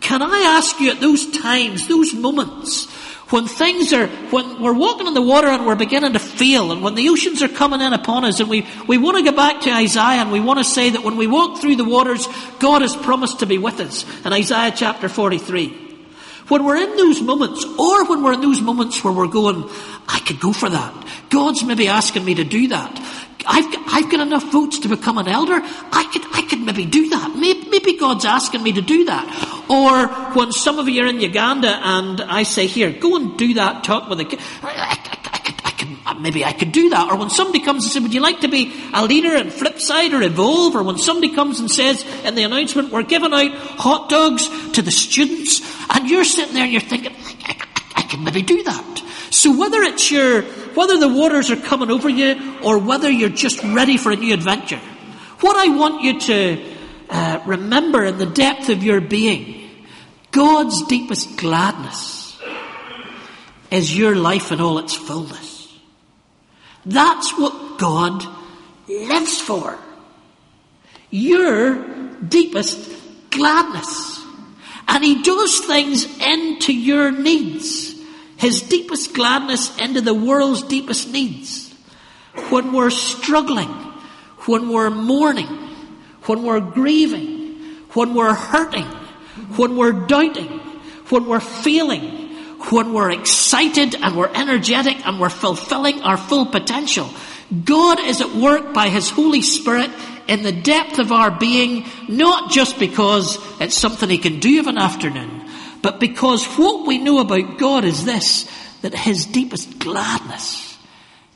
can 0.00 0.22
I 0.22 0.56
ask 0.56 0.80
you 0.80 0.92
at 0.92 1.00
those 1.00 1.30
times, 1.38 1.88
those 1.88 2.14
moments, 2.14 2.88
when 3.30 3.48
things 3.48 3.92
are, 3.92 4.06
when 4.06 4.62
we're 4.62 4.72
walking 4.72 5.08
in 5.08 5.14
the 5.14 5.22
water 5.22 5.48
and 5.48 5.66
we're 5.66 5.74
beginning 5.74 6.12
to 6.12 6.20
feel, 6.20 6.70
and 6.70 6.80
when 6.80 6.94
the 6.94 7.08
oceans 7.08 7.42
are 7.42 7.48
coming 7.48 7.80
in 7.80 7.92
upon 7.92 8.24
us, 8.24 8.38
and 8.38 8.48
we, 8.48 8.64
we 8.86 8.98
want 8.98 9.16
to 9.16 9.24
go 9.28 9.36
back 9.36 9.62
to 9.62 9.70
Isaiah 9.70 10.22
and 10.22 10.30
we 10.30 10.38
want 10.38 10.60
to 10.60 10.64
say 10.64 10.90
that 10.90 11.02
when 11.02 11.16
we 11.16 11.26
walk 11.26 11.60
through 11.60 11.74
the 11.74 11.84
waters, 11.84 12.28
God 12.60 12.82
has 12.82 12.94
promised 12.94 13.40
to 13.40 13.46
be 13.46 13.58
with 13.58 13.80
us 13.80 14.04
in 14.24 14.32
Isaiah 14.32 14.72
chapter 14.74 15.08
43. 15.08 15.85
When 16.48 16.64
we're 16.64 16.76
in 16.76 16.96
those 16.96 17.20
moments, 17.20 17.64
or 17.64 18.08
when 18.08 18.22
we're 18.22 18.34
in 18.34 18.40
those 18.40 18.60
moments 18.60 19.02
where 19.02 19.12
we're 19.12 19.26
going, 19.26 19.68
I 20.08 20.20
could 20.20 20.38
go 20.38 20.52
for 20.52 20.68
that. 20.68 21.06
God's 21.28 21.64
maybe 21.64 21.88
asking 21.88 22.24
me 22.24 22.34
to 22.36 22.44
do 22.44 22.68
that. 22.68 22.98
I've 23.46 23.66
I've 23.88 24.10
got 24.10 24.20
enough 24.20 24.50
votes 24.52 24.80
to 24.80 24.88
become 24.88 25.18
an 25.18 25.28
elder. 25.28 25.54
I 25.54 26.08
could, 26.12 26.22
I 26.34 26.42
could 26.42 26.60
maybe 26.60 26.84
do 26.84 27.08
that. 27.10 27.34
Maybe, 27.36 27.68
maybe 27.70 27.96
God's 27.96 28.24
asking 28.24 28.62
me 28.62 28.72
to 28.72 28.82
do 28.82 29.04
that. 29.06 29.64
Or 29.68 30.08
when 30.34 30.52
some 30.52 30.78
of 30.78 30.88
you 30.88 31.04
are 31.04 31.06
in 31.06 31.20
Uganda 31.20 31.68
and 31.82 32.20
I 32.20 32.42
say, 32.42 32.66
here, 32.66 32.92
go 32.92 33.16
and 33.16 33.38
do 33.38 33.54
that 33.54 33.84
talk 33.84 34.08
with 34.08 34.18
the 34.18 34.24
maybe 36.14 36.44
I 36.44 36.52
could 36.52 36.72
do 36.72 36.90
that. 36.90 37.10
Or 37.10 37.16
when 37.16 37.30
somebody 37.30 37.60
comes 37.60 37.84
and 37.84 37.92
says, 37.92 38.02
would 38.02 38.14
you 38.14 38.20
like 38.20 38.40
to 38.40 38.48
be 38.48 38.72
a 38.94 39.04
leader 39.04 39.34
in 39.34 39.48
Flipside 39.48 40.12
or 40.12 40.22
Evolve? 40.22 40.76
Or 40.76 40.82
when 40.82 40.98
somebody 40.98 41.34
comes 41.34 41.60
and 41.60 41.70
says 41.70 42.04
in 42.24 42.34
the 42.34 42.44
announcement, 42.44 42.92
we're 42.92 43.02
giving 43.02 43.32
out 43.32 43.52
hot 43.52 44.08
dogs 44.08 44.48
to 44.72 44.82
the 44.82 44.90
students. 44.90 45.60
And 45.94 46.08
you're 46.08 46.24
sitting 46.24 46.54
there 46.54 46.64
and 46.64 46.72
you're 46.72 46.80
thinking, 46.80 47.14
I 47.94 48.02
can 48.02 48.24
maybe 48.24 48.42
do 48.42 48.62
that. 48.62 49.02
So 49.30 49.56
whether 49.58 49.82
it's 49.82 50.10
your 50.10 50.42
whether 50.76 50.98
the 50.98 51.08
waters 51.08 51.50
are 51.50 51.56
coming 51.56 51.90
over 51.90 52.08
you 52.08 52.58
or 52.62 52.78
whether 52.78 53.10
you're 53.10 53.30
just 53.30 53.62
ready 53.62 53.96
for 53.96 54.12
a 54.12 54.16
new 54.16 54.34
adventure, 54.34 54.80
what 55.40 55.56
I 55.56 55.74
want 55.74 56.02
you 56.02 56.20
to 56.20 56.74
uh, 57.08 57.42
remember 57.46 58.04
in 58.04 58.18
the 58.18 58.26
depth 58.26 58.68
of 58.68 58.82
your 58.82 59.00
being, 59.00 59.70
God's 60.30 60.86
deepest 60.86 61.38
gladness 61.38 62.38
is 63.70 63.96
your 63.96 64.14
life 64.14 64.52
in 64.52 64.60
all 64.60 64.78
its 64.78 64.94
fullness. 64.94 65.55
That's 66.86 67.36
what 67.36 67.78
God 67.78 68.24
lives 68.88 69.40
for. 69.40 69.76
Your 71.10 71.84
deepest 72.18 73.30
gladness. 73.30 74.24
And 74.88 75.04
He 75.04 75.22
does 75.22 75.58
things 75.60 76.04
into 76.20 76.72
your 76.72 77.10
needs. 77.10 77.94
His 78.36 78.62
deepest 78.62 79.14
gladness 79.14 79.76
into 79.78 80.00
the 80.00 80.14
world's 80.14 80.62
deepest 80.62 81.10
needs. 81.10 81.74
When 82.50 82.72
we're 82.72 82.90
struggling, 82.90 83.68
when 84.46 84.68
we're 84.68 84.90
mourning, 84.90 85.48
when 86.26 86.44
we're 86.44 86.60
grieving, 86.60 87.56
when 87.94 88.14
we're 88.14 88.34
hurting, 88.34 88.86
when 89.56 89.76
we're 89.76 90.06
doubting, 90.06 90.60
when 91.08 91.26
we're 91.26 91.40
feeling, 91.40 92.15
when 92.70 92.92
we're 92.92 93.10
excited 93.10 93.94
and 93.94 94.16
we're 94.16 94.32
energetic 94.34 95.06
and 95.06 95.20
we're 95.20 95.28
fulfilling 95.28 96.02
our 96.02 96.16
full 96.16 96.46
potential. 96.46 97.08
God 97.64 98.00
is 98.00 98.20
at 98.20 98.34
work 98.34 98.74
by 98.74 98.88
His 98.88 99.10
Holy 99.10 99.42
Spirit 99.42 99.90
in 100.28 100.42
the 100.42 100.52
depth 100.52 100.98
of 100.98 101.12
our 101.12 101.30
being, 101.30 101.86
not 102.08 102.50
just 102.50 102.78
because 102.78 103.38
it's 103.60 103.76
something 103.76 104.08
He 104.08 104.18
can 104.18 104.40
do 104.40 104.60
of 104.60 104.66
an 104.66 104.78
afternoon, 104.78 105.48
but 105.82 106.00
because 106.00 106.44
what 106.56 106.86
we 106.86 106.98
know 106.98 107.20
about 107.20 107.58
God 107.58 107.84
is 107.84 108.04
this, 108.04 108.50
that 108.82 108.94
His 108.94 109.26
deepest 109.26 109.78
gladness 109.78 110.76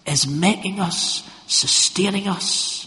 is 0.06 0.26
making 0.26 0.80
us, 0.80 1.28
sustaining 1.46 2.26
us, 2.26 2.86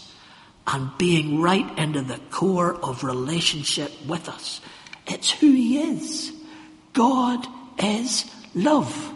and 0.66 0.90
being 0.98 1.40
right 1.40 1.78
into 1.78 2.02
the 2.02 2.20
core 2.30 2.74
of 2.74 3.04
relationship 3.04 3.92
with 4.06 4.28
us. 4.28 4.60
It's 5.06 5.30
who 5.30 5.50
He 5.52 5.78
is. 5.80 6.32
God 6.92 7.46
is 7.78 8.24
love. 8.54 9.12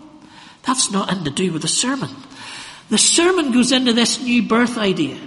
That's 0.62 0.90
nothing 0.90 1.24
to 1.24 1.30
do 1.30 1.52
with 1.52 1.62
the 1.62 1.68
sermon. 1.68 2.10
The 2.90 2.98
sermon 2.98 3.52
goes 3.52 3.72
into 3.72 3.92
this 3.92 4.22
new 4.22 4.42
birth 4.42 4.78
idea. 4.78 5.18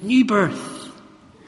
New 0.00 0.24
birth. 0.24 0.92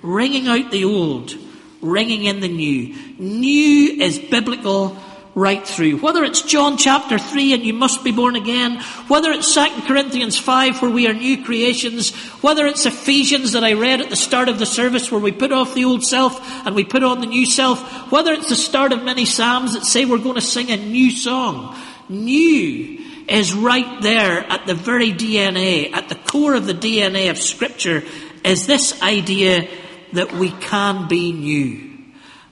Ringing 0.03 0.49
out 0.49 0.71
the 0.71 0.85
old, 0.85 1.35
ringing 1.81 2.25
in 2.25 2.41
the 2.41 2.49
new. 2.49 2.95
New 3.19 4.03
is 4.03 4.19
biblical 4.19 4.97
right 5.37 5.69
through. 5.69 5.99
Whether 5.99 6.25
it's 6.25 6.41
John 6.41 6.79
chapter 6.79 7.19
3 7.19 7.53
and 7.53 7.63
you 7.63 7.75
must 7.75 8.03
be 8.03 8.11
born 8.11 8.37
again, 8.37 8.81
whether 9.07 9.31
it's 9.31 9.53
2 9.55 9.83
Corinthians 9.87 10.39
5 10.39 10.81
where 10.81 10.91
we 10.91 11.07
are 11.07 11.13
new 11.13 11.45
creations, 11.45 12.15
whether 12.41 12.67
it's 12.67 12.87
Ephesians 12.87 13.53
that 13.53 13.63
I 13.63 13.75
read 13.75 14.01
at 14.01 14.09
the 14.09 14.17
start 14.17 14.49
of 14.49 14.59
the 14.59 14.65
service 14.65 15.13
where 15.13 15.21
we 15.21 15.33
put 15.33 15.53
off 15.53 15.75
the 15.75 15.85
old 15.85 16.03
self 16.03 16.41
and 16.67 16.75
we 16.75 16.85
put 16.85 17.05
on 17.05 17.21
the 17.21 17.27
new 17.27 17.45
self, 17.45 18.11
whether 18.11 18.33
it's 18.33 18.49
the 18.49 18.57
start 18.57 18.95
of 18.95 19.05
many 19.05 19.27
psalms 19.27 19.75
that 19.75 19.85
say 19.85 20.07
we're 20.07 20.17
going 20.17 20.37
to 20.37 20.41
sing 20.41 20.71
a 20.71 20.77
new 20.79 21.11
song, 21.11 21.79
new 22.09 23.05
is 23.29 23.53
right 23.53 24.01
there 24.01 24.39
at 24.51 24.67
the 24.67 24.75
very 24.75 25.13
DNA, 25.13 25.93
at 25.93 26.09
the 26.09 26.15
core 26.15 26.55
of 26.55 26.67
the 26.67 26.73
DNA 26.73 27.29
of 27.29 27.37
scripture 27.37 28.03
is 28.43 28.67
this 28.67 29.03
idea 29.03 29.69
that 30.15 30.33
we 30.33 30.51
can 30.51 31.09
be 31.09 31.33
new. 31.33 31.93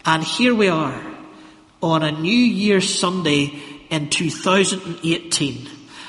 And 0.05 0.23
here 0.23 0.55
we 0.55 0.69
are 0.69 1.14
on 1.85 2.03
a 2.03 2.11
New 2.11 2.31
Year's 2.31 2.99
Sunday 2.99 3.61
in 3.91 4.09
2018. 4.09 5.69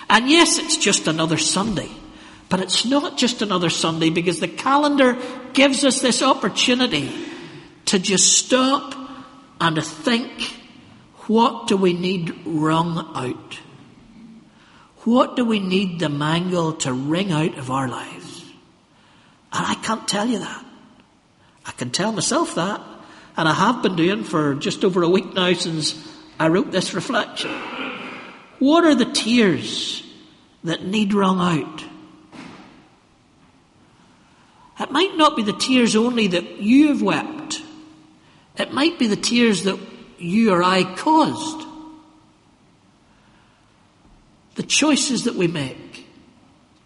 And 0.09 0.29
yes, 0.29 0.57
it's 0.57 0.77
just 0.77 1.07
another 1.07 1.37
Sunday. 1.37 1.89
But 2.47 2.61
it's 2.61 2.85
not 2.85 3.17
just 3.17 3.41
another 3.41 3.69
Sunday 3.69 4.09
because 4.09 4.39
the 4.39 4.47
calendar 4.47 5.17
gives 5.53 5.83
us 5.83 5.99
this 5.99 6.21
opportunity 6.21 7.11
to 7.85 7.99
just 7.99 8.37
stop 8.37 8.95
and 9.59 9.83
think, 9.83 10.55
what 11.27 11.67
do 11.67 11.75
we 11.75 11.93
need 11.93 12.33
wrung 12.45 12.97
out? 13.15 13.59
What 15.03 15.35
do 15.35 15.43
we 15.43 15.59
need 15.59 15.99
the 15.99 16.09
mangle 16.09 16.73
to 16.73 16.93
wring 16.93 17.31
out 17.31 17.57
of 17.57 17.69
our 17.69 17.87
lives? 17.87 18.43
And 19.51 19.65
I 19.65 19.75
can't 19.75 20.07
tell 20.07 20.27
you 20.27 20.39
that. 20.39 20.65
I 21.65 21.71
can 21.71 21.89
tell 21.89 22.11
myself 22.11 22.55
that. 22.55 22.81
And 23.37 23.49
I 23.49 23.53
have 23.53 23.81
been 23.81 23.95
doing 23.95 24.23
for 24.23 24.55
just 24.55 24.85
over 24.85 25.03
a 25.03 25.09
week 25.09 25.33
now 25.33 25.53
since 25.53 25.95
I 26.39 26.47
wrote 26.47 26.71
this 26.71 26.93
reflection. 26.93 27.51
What 28.59 28.85
are 28.85 28.95
the 28.95 29.11
tears 29.11 30.03
that 30.63 30.85
need 30.85 31.13
wrung 31.13 31.39
out? 31.39 31.83
It 34.79 34.91
might 34.91 35.15
not 35.15 35.35
be 35.35 35.43
the 35.43 35.53
tears 35.53 35.95
only 35.95 36.27
that 36.27 36.61
you 36.61 36.89
have 36.89 37.01
wept. 37.01 37.61
It 38.57 38.73
might 38.73 38.97
be 38.99 39.07
the 39.07 39.15
tears 39.15 39.63
that 39.63 39.79
you 40.17 40.51
or 40.51 40.63
I 40.63 40.83
caused. 40.95 41.67
The 44.55 44.63
choices 44.63 45.25
that 45.25 45.35
we 45.35 45.47
make 45.47 46.07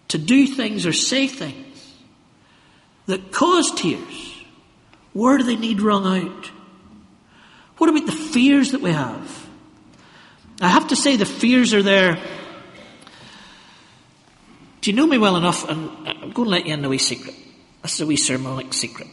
to 0.08 0.18
do 0.18 0.48
things 0.48 0.88
or 0.88 0.94
say 0.94 1.28
things 1.28 1.94
that 3.06 3.32
cause 3.32 3.72
tears 3.72 4.39
where 5.20 5.38
do 5.38 5.44
they 5.44 5.58
need 5.58 5.82
wrung 5.82 6.06
out? 6.06 6.52
What 7.78 7.90
about 7.90 8.06
the 8.06 8.14
fears 8.14 8.72
that 8.72 8.82
we 8.82 8.92
have? 8.92 9.48
I 10.62 10.70
have 10.70 10.88
to 10.88 10.96
say 10.96 11.18
the 11.18 11.26
fears 11.26 11.74
are 11.74 11.84
there. 11.84 12.18
Do 14.82 14.90
you 14.90 14.96
know 14.96 15.06
me 15.06 15.18
well 15.18 15.36
enough? 15.36 15.68
And 15.68 15.90
I'm 16.08 16.32
going 16.32 16.46
to 16.46 16.50
let 16.50 16.66
you 16.66 16.74
in 16.74 16.86
a 16.86 16.90
wee 16.90 16.98
secret. 16.98 17.36
This 17.82 17.96
is 17.96 18.02
a 18.02 18.06
wee 18.06 18.16
sermonic 18.16 18.74
secret. 18.74 19.10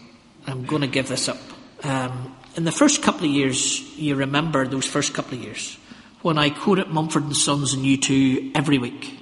I'm 0.47 0.65
going 0.65 0.83
to 0.83 0.89
give 0.89 1.09
this 1.09 1.29
up. 1.29 1.39
Um, 1.83 2.37
in 2.55 2.63
the 2.63 2.73
first 2.73 3.03
couple 3.03 3.27
of 3.27 3.33
years, 3.33 3.81
you 3.99 4.15
remember 4.15 4.67
those 4.67 4.87
first 4.87 5.13
couple 5.13 5.37
of 5.37 5.45
years 5.45 5.77
when 6.23 6.39
I 6.39 6.51
quoted 6.51 6.89
Mumford 6.89 7.25
and 7.25 7.37
Sons 7.37 7.75
and 7.75 7.85
U2 7.85 8.53
every 8.55 8.79
week. 8.79 9.19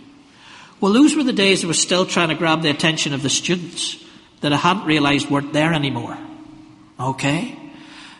Well, 0.80 0.92
those 0.92 1.16
were 1.16 1.24
the 1.24 1.32
days 1.32 1.64
I 1.64 1.66
was 1.66 1.80
still 1.80 2.04
trying 2.04 2.28
to 2.28 2.34
grab 2.34 2.60
the 2.60 2.70
attention 2.70 3.14
of 3.14 3.22
the 3.22 3.30
students 3.30 4.02
that 4.42 4.52
I 4.52 4.56
hadn't 4.56 4.84
realised 4.84 5.30
weren't 5.30 5.54
there 5.54 5.72
anymore. 5.72 6.18
Okay? 6.98 7.58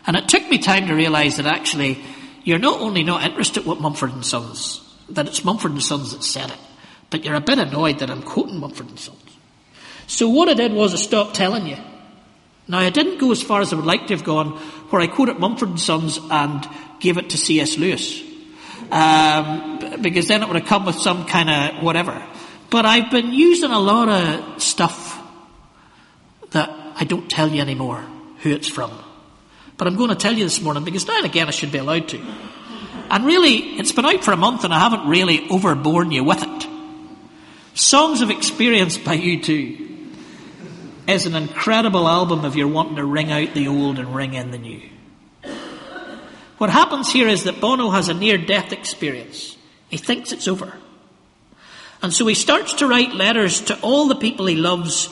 And 0.07 0.15
it 0.15 0.27
took 0.27 0.47
me 0.49 0.59
time 0.59 0.87
to 0.87 0.93
realise 0.93 1.37
that 1.37 1.45
actually 1.45 1.99
you're 2.43 2.59
not 2.59 2.79
only 2.79 3.03
not 3.03 3.23
interested 3.23 3.65
what 3.65 3.81
Mumford 3.81 4.13
and 4.13 4.25
Sons, 4.25 4.81
that 5.09 5.27
it's 5.27 5.43
Mumford 5.43 5.71
and 5.71 5.83
Sons 5.83 6.11
that 6.11 6.23
said 6.23 6.51
it, 6.51 6.59
but 7.09 7.25
you're 7.25 7.35
a 7.35 7.41
bit 7.41 7.57
annoyed 7.57 7.99
that 7.99 8.11
I'm 8.11 8.21
quoting 8.21 8.59
Mumford 8.59 8.89
and 8.89 8.99
Sons. 8.99 9.19
So 10.07 10.29
what 10.29 10.47
I 10.47 10.53
did 10.53 10.71
was 10.73 10.93
I 10.93 10.97
stopped 10.97 11.35
telling 11.35 11.65
you. 11.65 11.77
Now 12.67 12.79
I 12.79 12.91
didn't 12.91 13.17
go 13.17 13.31
as 13.31 13.41
far 13.41 13.61
as 13.61 13.73
I 13.73 13.75
would 13.75 13.85
like 13.85 14.07
to 14.07 14.15
have 14.15 14.23
gone, 14.23 14.57
where 14.89 15.01
I 15.01 15.07
quoted 15.07 15.39
Mumford 15.39 15.69
and 15.69 15.79
Sons 15.79 16.19
and 16.29 16.67
gave 16.99 17.17
it 17.17 17.31
to 17.31 17.37
C.S. 17.37 17.77
Lewis, 17.77 18.21
um, 18.91 20.01
because 20.01 20.27
then 20.27 20.43
it 20.43 20.47
would 20.47 20.57
have 20.57 20.67
come 20.67 20.85
with 20.85 20.97
some 20.97 21.25
kind 21.25 21.49
of 21.49 21.83
whatever. 21.83 22.23
But 22.69 22.85
I've 22.85 23.09
been 23.09 23.33
using 23.33 23.71
a 23.71 23.79
lot 23.79 24.09
of 24.09 24.61
stuff 24.61 25.19
that 26.51 26.69
I 26.95 27.05
don't 27.05 27.29
tell 27.29 27.49
you 27.49 27.61
anymore 27.61 28.05
who 28.45 28.51
it's 28.51 28.69
from. 28.69 28.91
But 29.75 29.87
I'm 29.87 29.97
going 29.97 30.11
to 30.11 30.15
tell 30.15 30.33
you 30.33 30.43
this 30.43 30.61
morning 30.61 30.85
because 30.85 31.07
now 31.07 31.17
and 31.17 31.25
again 31.25 31.47
I 31.47 31.51
should 31.51 31.71
be 31.71 31.79
allowed 31.79 32.07
to. 32.09 32.19
And 33.09 33.25
really, 33.25 33.77
it's 33.77 33.91
been 33.91 34.05
out 34.05 34.23
for 34.23 34.31
a 34.31 34.37
month 34.37 34.63
and 34.63 34.73
I 34.73 34.79
haven't 34.79 35.09
really 35.09 35.49
overborne 35.49 36.11
you 36.11 36.23
with 36.23 36.43
it. 36.43 36.67
Songs 37.73 38.21
of 38.21 38.29
Experience 38.29 38.97
by 38.97 39.17
U2 39.17 40.13
is 41.07 41.25
an 41.25 41.35
incredible 41.35 42.07
album 42.07 42.45
if 42.45 42.55
you're 42.55 42.67
wanting 42.67 42.95
to 42.97 43.05
ring 43.05 43.31
out 43.31 43.53
the 43.53 43.67
old 43.67 43.99
and 43.99 44.15
ring 44.15 44.35
in 44.35 44.51
the 44.51 44.57
new. 44.59 44.81
What 46.57 46.69
happens 46.69 47.11
here 47.11 47.27
is 47.27 47.43
that 47.43 47.59
Bono 47.59 47.89
has 47.89 48.09
a 48.09 48.13
near 48.13 48.37
death 48.37 48.71
experience. 48.71 49.57
He 49.89 49.97
thinks 49.97 50.31
it's 50.31 50.47
over. 50.47 50.71
And 52.01 52.13
so 52.13 52.27
he 52.27 52.35
starts 52.35 52.75
to 52.75 52.87
write 52.87 53.13
letters 53.13 53.61
to 53.61 53.79
all 53.81 54.07
the 54.07 54.15
people 54.15 54.45
he 54.45 54.55
loves 54.55 55.09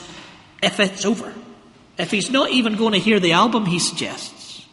if 0.62 0.80
it's 0.80 1.04
over 1.04 1.34
if 1.98 2.12
he's 2.12 2.30
not 2.30 2.52
even 2.52 2.76
going 2.76 2.94
to 2.94 3.00
hear 3.00 3.20
the 3.20 3.34
album 3.34 3.66
he 3.66 3.80
suggests. 3.80 4.66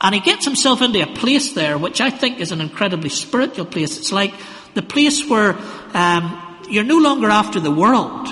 And 0.00 0.14
he 0.14 0.20
gets 0.20 0.44
himself 0.44 0.80
into 0.80 1.02
a 1.02 1.06
place 1.06 1.52
there, 1.54 1.76
which 1.76 2.00
I 2.00 2.10
think 2.10 2.38
is 2.38 2.52
an 2.52 2.60
incredibly 2.60 3.08
spiritual 3.08 3.66
place. 3.66 3.98
It's 3.98 4.12
like 4.12 4.32
the 4.74 4.82
place 4.82 5.28
where 5.28 5.56
um, 5.94 6.64
you're 6.70 6.84
no 6.84 6.98
longer 6.98 7.28
after 7.30 7.58
the 7.58 7.70
world, 7.70 8.28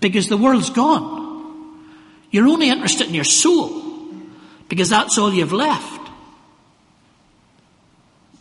because 0.00 0.28
the 0.28 0.38
world's 0.38 0.70
gone. 0.70 1.20
You're 2.30 2.48
only 2.48 2.70
interested 2.70 3.08
in 3.08 3.14
your 3.14 3.24
soul, 3.24 4.08
because 4.68 4.88
that's 4.88 5.18
all 5.18 5.32
you've 5.32 5.52
left. 5.52 6.00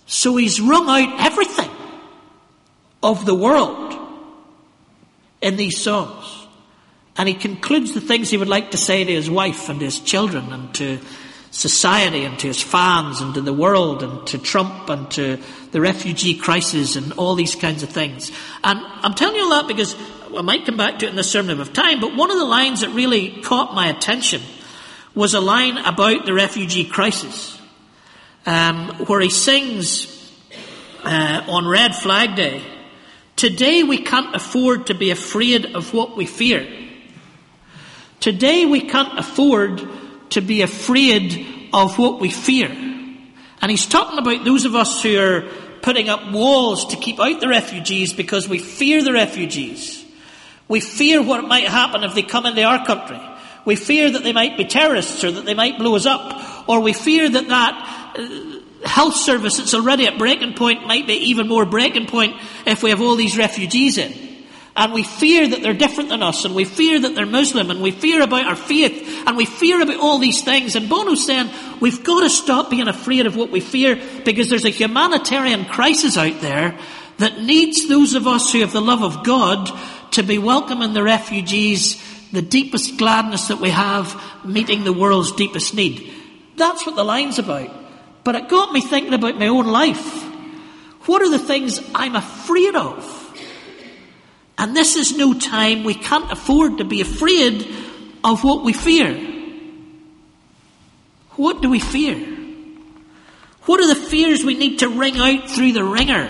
So 0.06 0.38
he's 0.38 0.62
wrung 0.62 0.88
out 0.88 1.25
everything 1.25 1.70
of 3.04 3.25
the 3.25 3.36
world 3.36 3.96
in 5.42 5.58
these 5.58 5.82
songs. 5.82 6.40
And 7.18 7.27
he 7.27 7.36
concludes 7.36 7.94
the 7.94 8.01
things 8.01 8.30
he 8.30 8.38
would 8.38 8.48
like 8.48 8.72
to 8.72 8.77
say 8.77 9.03
to 9.03 9.12
his 9.12 9.30
wife 9.30 9.70
and 9.70 9.82
his 9.82 10.00
children 10.00 10.51
and 10.51 10.74
to 10.75 11.00
society 11.51 12.24
and 12.24 12.39
to 12.39 12.48
his 12.48 12.62
fans 12.62 13.20
and 13.20 13.34
to 13.34 13.41
the 13.41 13.53
world 13.53 14.01
and 14.03 14.25
to 14.27 14.38
Trump 14.38 14.89
and 14.89 15.12
to 15.12 15.38
the 15.72 15.82
refugee 15.82 16.36
crisis 16.36 16.96
and 16.96 17.12
all 17.13 17.36
these 17.36 17.56
kinds 17.56 17.84
of 17.84 17.89
things. 17.89 18.32
And 18.63 18.80
I'm 18.82 19.13
telling 19.13 19.36
you 19.36 19.44
all 19.44 19.50
that 19.50 19.68
because 19.68 19.96
I 20.36 20.41
might 20.41 20.65
come 20.65 20.77
back 20.77 21.00
to 21.00 21.06
it 21.06 21.10
in 21.10 21.18
the 21.18 21.24
sermon 21.24 21.60
of 21.60 21.74
time, 21.74 22.00
but 22.00 22.15
one 22.15 22.32
of 22.32 22.38
the 22.38 22.46
lines 22.46 22.82
that 22.82 22.89
really 22.89 23.41
caught 23.41 23.75
my 23.75 23.88
attention 23.88 24.41
was 25.13 25.34
a 25.34 25.41
line 25.41 25.77
about 25.77 26.25
the 26.25 26.34
refugee 26.34 26.86
crisis, 26.86 27.60
um, 28.46 28.88
where 29.08 29.20
he 29.20 29.30
sings 29.30 30.32
uh, 31.03 31.44
on 31.50 31.68
Red 31.68 31.94
Flag 31.94 32.36
Day, 32.36 32.63
Today 33.41 33.82
we 33.82 33.98
can't 33.98 34.36
afford 34.36 34.86
to 34.86 34.94
be 34.94 35.10
afraid 35.10 35.75
of 35.75 35.96
what 35.96 36.15
we 36.15 36.27
fear. 36.27 36.63
Today 38.22 38.68
we 38.68 38.82
can't 38.82 39.18
afford 39.18 39.82
to 40.30 40.42
be 40.42 40.62
afraid 40.62 41.70
of 41.74 41.98
what 41.98 42.22
we 42.22 42.30
fear. 42.30 42.70
And 42.70 43.72
he's 43.72 43.88
talking 43.88 44.20
about 44.20 44.46
those 44.46 44.66
of 44.66 44.75
us 44.75 45.01
who 45.01 45.20
are 45.20 45.42
putting 45.82 46.08
up 46.08 46.32
walls 46.32 46.86
to 46.88 46.98
keep 46.98 47.20
out 47.20 47.42
the 47.42 47.48
refugees 47.48 48.13
because 48.13 48.48
we 48.48 48.60
fear 48.60 49.04
the 49.04 49.12
refugees. 49.12 50.06
We 50.68 50.82
fear 50.82 51.24
what 51.24 51.44
might 51.46 51.68
happen 51.68 52.04
if 52.04 52.13
they 52.13 52.22
come 52.22 52.46
into 52.46 52.62
our 52.62 52.86
country. 52.86 53.20
We 53.66 53.75
fear 53.75 54.12
that 54.12 54.24
they 54.24 54.34
might 54.34 54.56
be 54.56 54.66
terrorists 54.66 55.24
or 55.24 55.32
that 55.32 55.46
they 55.46 55.56
might 55.56 55.80
blow 55.80 55.96
us 55.96 56.06
up. 56.06 56.70
Or 56.70 56.80
we 56.80 56.94
fear 56.94 57.28
that 57.28 57.48
that 57.50 58.16
uh, 58.20 58.88
health 58.88 59.16
service 59.16 59.58
that's 59.58 59.74
already 59.74 60.06
at 60.06 60.20
breaking 60.20 60.54
point 60.54 60.86
might 60.86 61.08
be 61.08 61.13
even 61.30 61.48
more 61.48 61.66
breaking 61.66 62.06
point 62.06 62.36
if 62.68 62.84
we 62.84 62.92
have 62.92 63.01
all 63.01 63.16
these 63.16 63.36
refugees 63.36 63.98
in. 63.98 64.30
And 64.74 64.94
we 64.94 65.04
fear 65.04 65.48
that 65.50 65.62
they're 65.62 65.74
different 65.74 66.10
than 66.10 66.24
us, 66.24 66.46
and 66.46 66.56
we 66.56 66.63
fear 66.63 67.00
that 67.01 67.13
they're 67.13 67.25
Muslim, 67.25 67.70
and 67.70 67.82
we 67.82 67.92
fear 67.92 68.22
about 68.22 68.46
our 68.46 68.56
faith, 68.56 69.24
and 69.28 69.36
we 69.36 69.46
fear 69.46 69.82
about 69.82 70.00
all 70.00 70.18
these 70.18 70.44
things. 70.44 70.75
And 70.75 70.88
Bono's 70.88 71.25
saying, 71.25 71.50
we've 71.82 72.04
got 72.04 72.22
to 72.22 72.30
stop 72.30 72.70
being 72.70 72.88
afraid 72.88 73.25
of 73.25 73.36
what 73.36 73.51
we 73.51 73.60
fear, 73.60 74.00
because 74.24 74.50
there's 74.50 74.66
a 74.66 74.70
humanitarian 74.70 75.66
crisis 75.66 76.18
out 76.18 76.40
there 76.40 76.78
that 77.18 77.42
needs 77.42 77.90
those 77.90 78.13
of 78.13 78.28
us 78.28 78.51
who 78.51 78.62
have 78.62 78.72
the 78.72 78.82
love 78.82 79.04
of 79.04 79.25
God 79.25 79.70
to 80.12 80.24
be 80.24 80.38
welcoming 80.38 80.94
the 80.94 81.04
refugees, 81.04 82.01
the 82.32 82.42
deepest 82.42 82.98
gladness 82.98 83.50
that 83.50 83.60
we 83.60 83.70
have, 83.70 84.20
meeting 84.46 84.86
the 84.86 84.94
world's 84.94 85.34
deepest 85.34 85.74
need. 85.74 86.12
That's 86.56 86.86
what 86.86 86.96
the 86.96 87.04
line's 87.04 87.40
about. 87.40 87.70
But 88.24 88.36
it 88.36 88.50
got 88.50 88.72
me 88.72 88.80
thinking 88.80 89.13
about 89.13 89.38
my 89.38 89.48
own 89.48 89.68
life. 89.68 90.24
What 91.08 91.22
are 91.22 91.30
the 91.30 91.40
things 91.40 91.82
I'm 91.94 92.16
afraid 92.16 92.75
of? 92.75 93.18
And 94.62 94.77
this 94.77 94.96
is 94.96 95.18
no 95.18 95.34
time 95.34 95.84
we 95.84 95.96
can't 95.96 96.32
afford 96.32 96.77
to 96.77 96.84
be 96.84 97.01
afraid 97.01 97.68
of 98.24 98.44
what 98.44 98.63
we 98.63 98.74
fear. 98.74 99.12
What 101.32 101.63
do 101.63 101.72
we 101.72 101.80
fear? 101.80 102.15
What 103.63 103.80
are 103.80 103.88
the 103.88 103.96
fears 103.96 104.44
we 104.44 104.53
need 104.53 104.77
to 104.80 104.88
ring 104.88 105.18
out 105.18 105.50
through 105.50 105.72
the 105.72 105.84
wringer 105.84 106.30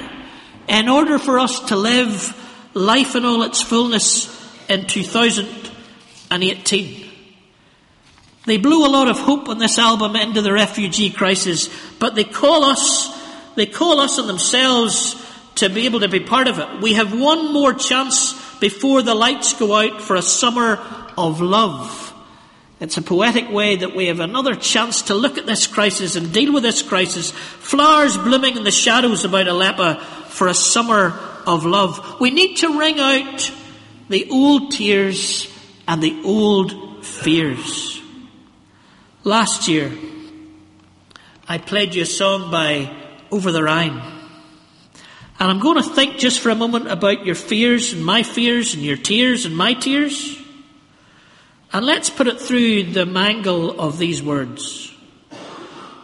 in 0.70 0.88
order 0.88 1.20
for 1.20 1.40
us 1.40 1.60
to 1.68 1.76
live 1.76 2.34
life 2.74 3.18
in 3.18 3.26
all 3.26 3.44
its 3.44 3.62
fullness 3.62 4.30
in 4.70 4.88
2018? 4.88 7.10
They 8.46 8.58
blew 8.58 8.86
a 8.86 8.88
lot 8.88 9.10
of 9.10 9.20
hope 9.20 9.50
on 9.50 9.58
this 9.58 9.78
album 9.78 10.16
into 10.16 10.42
the 10.42 10.54
refugee 10.54 11.10
crisis, 11.10 11.70
but 12.00 12.16
they 12.16 12.24
call 12.24 12.64
us, 12.64 13.14
they 13.56 13.66
call 13.66 14.00
us 14.00 14.18
and 14.18 14.30
themselves 14.30 15.22
to 15.62 15.70
be 15.70 15.86
able 15.86 16.02
to 16.02 16.10
be 16.10 16.20
part 16.20 16.48
of 16.48 16.60
it. 16.60 16.82
We 16.82 16.94
have 16.94 17.18
one 17.18 17.54
more 17.54 17.74
chance 17.74 18.34
before 18.60 19.02
the 19.02 19.16
lights 19.16 19.54
go 19.54 19.76
out 19.76 20.02
for 20.02 20.16
a 20.16 20.22
summer 20.22 20.80
of 21.18 21.40
love. 21.40 22.14
It's 22.80 22.98
a 22.98 23.02
poetic 23.04 23.52
way 23.52 23.76
that 23.76 23.96
we 23.96 24.08
have 24.08 24.20
another 24.20 24.56
chance 24.56 25.04
to 25.04 25.14
look 25.14 25.38
at 25.38 25.46
this 25.46 25.68
crisis 25.68 26.16
and 26.16 26.34
deal 26.34 26.52
with 26.52 26.64
this 26.64 26.82
crisis. 26.82 27.30
Flowers 27.30 28.18
blooming 28.18 28.58
in 28.58 28.64
the 28.64 28.72
shadows 28.72 29.24
about 29.24 29.48
Aleppo 29.48 30.00
for 30.30 30.48
a 30.48 30.54
summer 30.56 31.14
of 31.46 31.64
love. 31.64 32.20
We 32.20 32.32
need 32.32 32.58
to 32.58 32.80
wring 32.80 33.00
out 33.00 33.52
the 34.10 34.28
old 34.32 34.72
tears 34.72 35.48
and 35.88 36.02
the 36.02 36.24
old 36.26 37.06
fears. 37.06 38.02
Last 39.24 39.68
year, 39.68 39.92
I 41.48 41.60
played 41.60 41.94
you 41.94 42.02
a 42.02 42.08
song 42.08 42.50
by 42.50 42.92
Over 43.30 43.52
the 43.52 43.62
Rhine. 43.62 44.21
And 45.42 45.50
I'm 45.50 45.58
going 45.58 45.82
to 45.82 45.90
think 45.90 46.20
just 46.20 46.40
for 46.40 46.52
a 46.52 46.56
moment 46.56 46.88
about 46.88 47.26
your 47.26 47.34
fears 47.34 47.94
and 47.94 48.06
my 48.06 48.22
fears 48.22 48.76
and 48.76 48.84
your 48.84 48.96
tears 48.96 49.44
and 49.44 49.58
my 49.58 49.74
tears. 49.74 50.40
And 51.74 51.84
let's 51.84 52.12
put 52.12 52.28
it 52.28 52.40
through 52.40 52.92
the 52.92 53.08
mangle 53.08 53.80
of 53.82 53.98
these 53.98 54.22
words. 54.22 54.94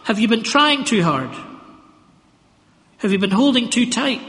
Have 0.02 0.18
you 0.18 0.26
been 0.26 0.42
trying 0.42 0.82
too 0.82 1.04
hard? 1.04 1.30
Have 2.96 3.12
you 3.12 3.20
been 3.20 3.30
holding 3.30 3.70
too 3.70 3.88
tight? 3.88 4.20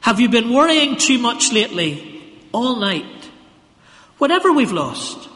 Have 0.00 0.20
you 0.20 0.28
been 0.28 0.52
worrying 0.52 0.98
too 0.98 1.16
much 1.16 1.50
lately, 1.50 2.22
all 2.52 2.76
night? 2.76 3.30
Whatever 4.18 4.52
we've 4.52 4.72
lost, 4.72 5.30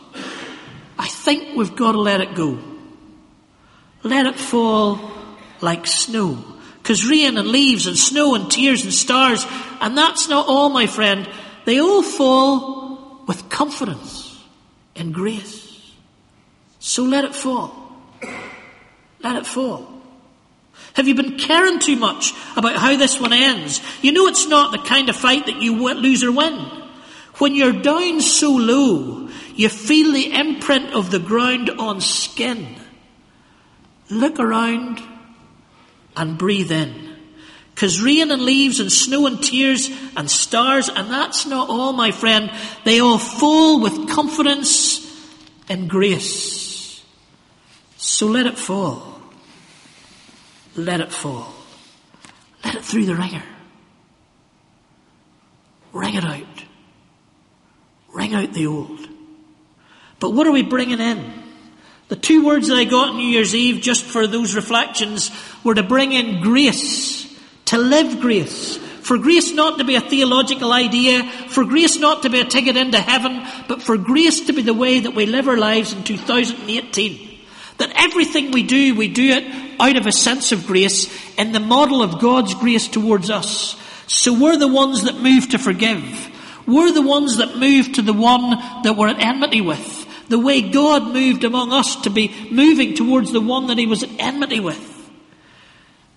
I 0.99 1.09
think 1.09 1.57
we've 1.57 1.75
got 1.75 1.93
to 1.93 1.99
let 1.99 2.21
it 2.21 2.35
go. 2.35 2.59
Let 4.03 4.27
it 4.27 4.37
fall 4.37 5.01
like 5.63 5.87
snow 5.87 6.56
because 6.87 7.05
rain 7.05 7.37
and 7.37 7.49
leaves 7.49 7.89
and 7.89 7.99
snow 7.99 8.37
and 8.37 8.49
tears 8.49 8.85
and 8.85 8.95
stars, 8.95 9.45
and 9.81 9.99
that's 9.99 10.29
not 10.29 10.47
all, 10.47 10.69
my 10.69 10.87
friend. 10.87 11.29
They 11.65 11.81
all 11.81 12.01
fall 12.01 13.25
with 13.27 13.49
confidence 13.49 14.41
and 14.95 15.13
grace. 15.13 15.83
So 16.79 17.03
let 17.03 17.25
it 17.25 17.35
fall. 17.35 17.75
Let 19.21 19.35
it 19.35 19.49
fall. 19.49 20.01
Have 20.95 21.09
you 21.09 21.17
been 21.17 21.37
caring 21.37 21.81
too 21.81 21.97
much 21.97 22.33
about 22.57 22.77
how 22.77 22.97
this 22.97 23.21
one 23.21 23.33
ends? 23.33 23.81
You 24.01 24.13
know 24.13 24.29
it's 24.29 24.47
not 24.47 24.71
the 24.71 24.79
kind 24.79 25.09
of 25.09 25.17
fight 25.17 25.47
that 25.47 25.61
you 25.61 25.93
lose 25.93 26.23
or 26.23 26.31
win. 26.31 26.55
When 27.39 27.57
you're 27.57 27.73
down 27.73 28.21
so 28.21 28.53
low, 28.53 29.29
you 29.57 29.69
feel 29.71 30.13
the 30.13 30.33
imprint 30.33 30.95
of 30.95 31.11
the 31.11 31.19
ground 31.19 31.69
on 31.69 32.01
skin. 32.01 32.77
Look 34.09 34.39
around 34.39 35.03
and 36.17 36.39
breathe 36.39 36.73
in. 36.73 37.15
Because 37.75 38.03
rain 38.03 38.31
and 38.31 38.43
leaves 38.43 38.81
and 38.81 38.91
snow 38.91 39.27
and 39.27 39.43
tears 39.43 39.91
and 40.17 40.31
stars, 40.31 40.89
and 40.89 41.11
that's 41.11 41.45
not 41.45 41.69
all, 41.69 41.93
my 41.93 42.11
friend. 42.11 42.51
They 42.85 43.01
all 43.01 43.19
fall 43.19 43.81
with 43.81 44.09
confidence 44.09 45.05
and 45.69 45.89
grace. 45.91 47.05
So 47.99 48.27
let 48.29 48.47
it 48.47 48.57
fall. 48.57 49.21
Let 50.75 51.01
it 51.01 51.13
fall. 51.13 51.53
Let 52.65 52.77
it 52.77 52.85
through 52.85 53.05
the 53.05 53.15
wringer. 53.15 53.43
Ring 55.93 56.15
it 56.15 56.25
out. 56.25 56.65
Ring 58.13 58.35
out 58.35 58.53
the 58.55 58.67
old. 58.67 59.07
But 60.19 60.33
what 60.33 60.47
are 60.47 60.53
we 60.53 60.63
bringing 60.63 61.01
in? 61.01 61.46
The 62.09 62.17
two 62.17 62.47
words 62.47 62.69
that 62.69 62.77
I 62.77 62.85
got 62.85 63.17
New 63.17 63.27
Year's 63.27 63.55
Eve 63.55 63.83
just 63.83 64.05
for 64.05 64.29
those 64.29 64.55
reflections 64.55 65.33
were 65.65 65.75
to 65.75 65.83
bring 65.83 66.13
in 66.13 66.41
grace, 66.41 67.27
to 67.67 67.79
live 67.79 68.21
grace. 68.21 68.77
For 68.77 69.19
grace 69.19 69.53
not 69.53 69.79
to 69.79 69.85
be 69.85 69.97
a 69.97 70.01
theological 70.01 70.73
idea, 70.73 71.25
for 71.49 71.65
grace 71.65 71.99
not 71.99 72.23
to 72.23 72.31
be 72.31 72.41
a 72.41 72.45
ticket 72.45 72.77
into 72.77 73.01
heaven, 73.01 73.45
but 73.69 73.83
for 73.83 73.97
grace 73.97 74.47
to 74.47 74.53
be 74.53 74.63
the 74.63 74.75
way 74.75 75.01
that 75.01 75.15
we 75.15 75.27
live 75.27 75.49
our 75.49 75.57
lives 75.57 75.93
in 75.93 76.05
2018. 76.05 77.39
That 77.79 77.93
everything 77.95 78.53
we 78.53 78.63
do, 78.63 78.95
we 78.95 79.09
do 79.09 79.31
it 79.31 79.81
out 79.81 79.97
of 79.97 80.07
a 80.07 80.13
sense 80.13 80.53
of 80.53 80.67
grace 80.67 81.09
in 81.37 81.53
the 81.53 81.61
model 81.61 82.03
of 82.03 82.21
God's 82.21 82.55
grace 82.55 82.87
towards 82.89 83.31
us. 83.31 83.77
So 84.07 84.33
we're 84.33 84.57
the 84.57 84.69
ones 84.69 85.03
that 85.03 85.21
move 85.21 85.49
to 85.51 85.59
forgive. 85.59 86.31
We're 86.67 86.93
the 86.93 87.03
ones 87.03 87.39
that 87.39 87.57
move 87.57 87.93
to 87.95 88.03
the 88.03 88.13
one 88.13 88.51
that 88.83 88.97
we're 88.97 89.09
at 89.09 89.21
enmity 89.21 89.61
with 89.61 90.06
the 90.29 90.39
way 90.39 90.61
God 90.63 91.13
moved 91.13 91.45
among 91.45 91.73
us 91.73 91.97
to 92.03 92.11
be 92.11 92.49
moving 92.51 92.95
towards 92.95 93.33
the 93.33 93.41
one 93.41 93.69
that 93.69 93.79
he 93.79 93.87
was 93.87 94.03
at 94.03 94.11
enmity 94.19 94.61
with. 94.61 94.93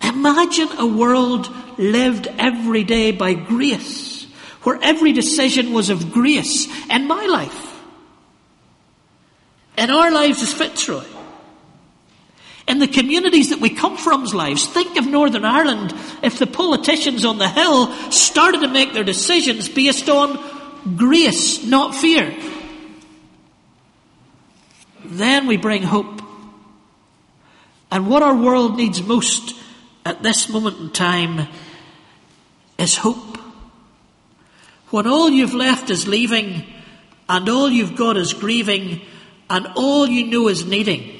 Imagine 0.02 0.68
a 0.78 0.86
world 0.86 1.50
lived 1.78 2.26
every 2.38 2.84
day 2.84 3.12
by 3.12 3.34
grace, 3.34 4.24
where 4.62 4.78
every 4.82 5.12
decision 5.12 5.72
was 5.72 5.90
of 5.90 6.12
grace 6.12 6.66
in 6.88 7.06
my 7.06 7.26
life, 7.26 7.80
in 9.76 9.90
our 9.90 10.10
lives 10.10 10.42
as 10.42 10.52
Fitzroy, 10.52 11.04
in 12.66 12.78
the 12.78 12.88
communities 12.88 13.50
that 13.50 13.60
we 13.60 13.70
come 13.70 13.96
from's 13.96 14.34
lives. 14.34 14.66
Think 14.66 14.96
of 14.98 15.06
Northern 15.06 15.44
Ireland 15.44 15.94
if 16.22 16.38
the 16.38 16.46
politicians 16.46 17.24
on 17.24 17.38
the 17.38 17.48
Hill 17.48 17.92
started 18.10 18.60
to 18.62 18.68
make 18.68 18.92
their 18.92 19.04
decisions 19.04 19.68
based 19.68 20.08
on 20.08 20.38
grace, 20.96 21.64
not 21.64 21.94
fear. 21.94 22.34
Then 25.10 25.46
we 25.46 25.56
bring 25.56 25.82
hope. 25.82 26.22
And 27.90 28.08
what 28.08 28.22
our 28.22 28.34
world 28.34 28.76
needs 28.76 29.02
most 29.02 29.54
at 30.04 30.22
this 30.22 30.48
moment 30.48 30.78
in 30.78 30.90
time 30.90 31.48
is 32.78 32.96
hope. 32.96 33.38
When 34.90 35.06
all 35.06 35.28
you've 35.28 35.54
left 35.54 35.90
is 35.90 36.06
leaving, 36.06 36.64
and 37.28 37.48
all 37.48 37.68
you've 37.68 37.96
got 37.96 38.16
is 38.16 38.32
grieving, 38.32 39.00
and 39.48 39.66
all 39.76 40.06
you 40.06 40.26
know 40.26 40.48
is 40.48 40.64
needing, 40.64 41.16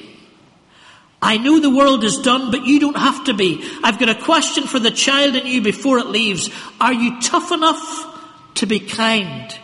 I 1.21 1.37
know 1.37 1.59
the 1.59 1.69
world 1.69 2.03
is 2.03 2.17
done, 2.17 2.49
but 2.49 2.65
you 2.65 2.79
don't 2.79 2.97
have 2.97 3.25
to 3.25 3.33
be. 3.33 3.63
I've 3.83 3.99
got 3.99 4.09
a 4.09 4.15
question 4.15 4.65
for 4.65 4.79
the 4.79 4.89
child 4.89 5.35
in 5.35 5.45
you 5.45 5.61
before 5.61 5.99
it 5.99 6.07
leaves. 6.07 6.49
Are 6.79 6.93
you 6.93 7.21
tough 7.21 7.51
enough 7.51 8.53
to 8.55 8.65
be 8.65 8.79
kind? 8.79 9.55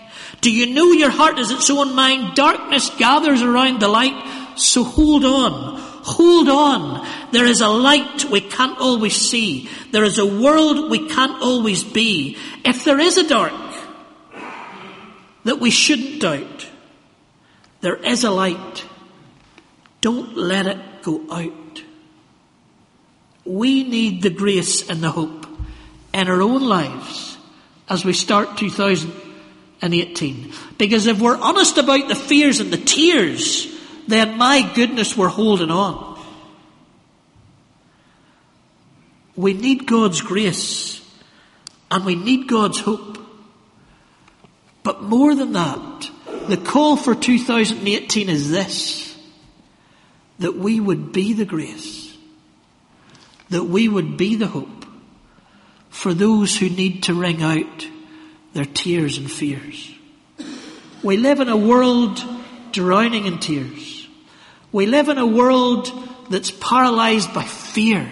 Do 0.42 0.52
you 0.52 0.74
know 0.74 0.92
your 0.92 1.10
heart 1.10 1.40
is 1.40 1.52
its 1.52 1.70
own 1.70 1.96
mind? 1.96 2.36
Darkness 2.36 2.90
gathers 2.98 3.42
around 3.42 3.80
the 3.80 3.88
light, 3.88 4.16
so 4.56 4.84
hold 4.84 5.26
on. 5.26 5.80
Hold 6.04 6.48
on. 6.48 7.06
There 7.32 7.46
is 7.46 7.60
a 7.60 7.68
light 7.68 8.26
we 8.26 8.42
can't 8.42 8.80
always 8.80 9.16
see. 9.16 9.70
There 9.92 10.06
is 10.06 10.20
a 10.20 10.26
world 10.26 10.90
we 10.90 11.10
can't 11.10 11.42
always 11.42 11.84
be. 11.84 12.38
If 12.64 12.86
there 12.86 13.00
is 13.00 13.18
a 13.18 13.28
dark 13.28 13.54
that 15.44 15.60
we 15.60 15.70
shouldn't 15.70 16.22
doubt, 16.22 16.68
there 17.82 17.96
is 17.96 18.24
a 18.24 18.32
light. 18.32 18.86
Don't 20.00 20.38
let 20.38 20.68
it 20.68 20.80
go 21.02 21.22
out. 21.32 21.84
We 23.44 23.84
need 23.84 24.22
the 24.22 24.30
grace 24.30 24.90
and 24.90 25.02
the 25.02 25.12
hope 25.12 25.46
in 26.14 26.28
our 26.28 26.42
own 26.42 26.62
lives 26.62 27.38
as 27.90 28.06
we 28.06 28.14
start 28.14 28.58
2018. 29.82 30.52
Because 30.78 31.08
if 31.08 31.20
we're 31.20 31.38
honest 31.38 31.78
about 31.78 32.08
the 32.08 32.16
fears 32.16 32.60
and 32.60 32.72
the 32.72 32.78
tears, 32.78 33.68
then 34.08 34.38
my 34.38 34.70
goodness, 34.74 35.16
we're 35.16 35.28
holding 35.28 35.72
on. 35.72 36.20
We 39.36 39.54
need 39.54 39.86
God's 39.86 40.22
grace 40.22 41.02
and 41.92 42.06
we 42.06 42.16
need 42.16 42.48
God's 42.48 42.80
hope. 42.80 43.20
But 44.82 45.04
more 45.04 45.36
than 45.36 45.54
that, 45.54 46.10
the 46.48 46.58
call 46.58 46.98
for 46.98 47.14
2018 47.14 48.30
is 48.30 48.50
this 48.50 49.06
that 50.40 50.56
we 50.56 50.80
would 50.80 51.12
be 51.12 51.34
the 51.34 51.46
grace, 51.46 52.16
that 53.50 53.64
we 53.64 53.90
would 53.90 54.18
be 54.18 54.36
the 54.36 54.46
hope 54.46 54.86
for 55.90 56.14
those 56.14 56.56
who 56.56 56.70
need 56.70 57.04
to 57.04 57.14
ring 57.14 57.42
out 57.42 57.88
their 58.54 58.66
tears 58.66 59.18
and 59.18 59.32
fears. 59.32 59.94
We 61.04 61.18
live 61.18 61.40
in 61.40 61.50
a 61.50 61.58
world 61.58 62.22
drowning 62.72 63.26
in 63.26 63.40
tears. 63.40 64.08
We 64.72 64.86
live 64.86 65.10
in 65.10 65.18
a 65.18 65.26
world 65.26 65.92
that's 66.30 66.52
paralyzed 66.52 67.34
by 67.34 67.44
fear. 67.44 68.08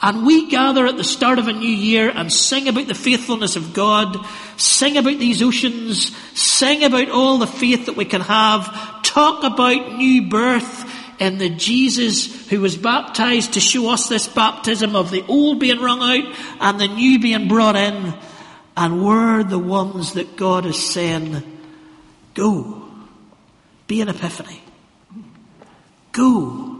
And 0.00 0.26
we 0.26 0.48
gather 0.50 0.86
at 0.86 0.96
the 0.96 1.04
start 1.04 1.38
of 1.38 1.46
a 1.46 1.52
new 1.52 1.68
year 1.68 2.10
and 2.10 2.32
sing 2.32 2.66
about 2.66 2.88
the 2.88 2.94
faithfulness 2.94 3.54
of 3.54 3.72
God, 3.72 4.16
sing 4.56 4.96
about 4.96 5.18
these 5.18 5.42
oceans, 5.42 6.16
sing 6.36 6.82
about 6.82 7.08
all 7.10 7.38
the 7.38 7.46
faith 7.46 7.86
that 7.86 7.96
we 7.96 8.04
can 8.04 8.20
have, 8.22 9.02
talk 9.02 9.44
about 9.44 9.96
new 9.96 10.28
birth, 10.28 10.90
in 11.22 11.38
the 11.38 11.50
Jesus 11.50 12.48
who 12.48 12.60
was 12.60 12.76
baptized 12.76 13.52
to 13.52 13.60
show 13.60 13.90
us 13.90 14.08
this 14.08 14.26
baptism 14.26 14.96
of 14.96 15.12
the 15.12 15.24
old 15.26 15.60
being 15.60 15.80
wrung 15.80 16.00
out 16.00 16.36
and 16.60 16.80
the 16.80 16.88
new 16.88 17.20
being 17.20 17.46
brought 17.46 17.76
in. 17.76 18.12
And 18.76 19.04
we're 19.04 19.42
the 19.42 19.58
ones 19.58 20.14
that 20.14 20.36
God 20.36 20.64
is 20.66 20.82
saying, 20.82 21.42
go, 22.34 22.88
be 23.86 24.00
an 24.00 24.08
epiphany. 24.08 24.62
Go 26.12 26.72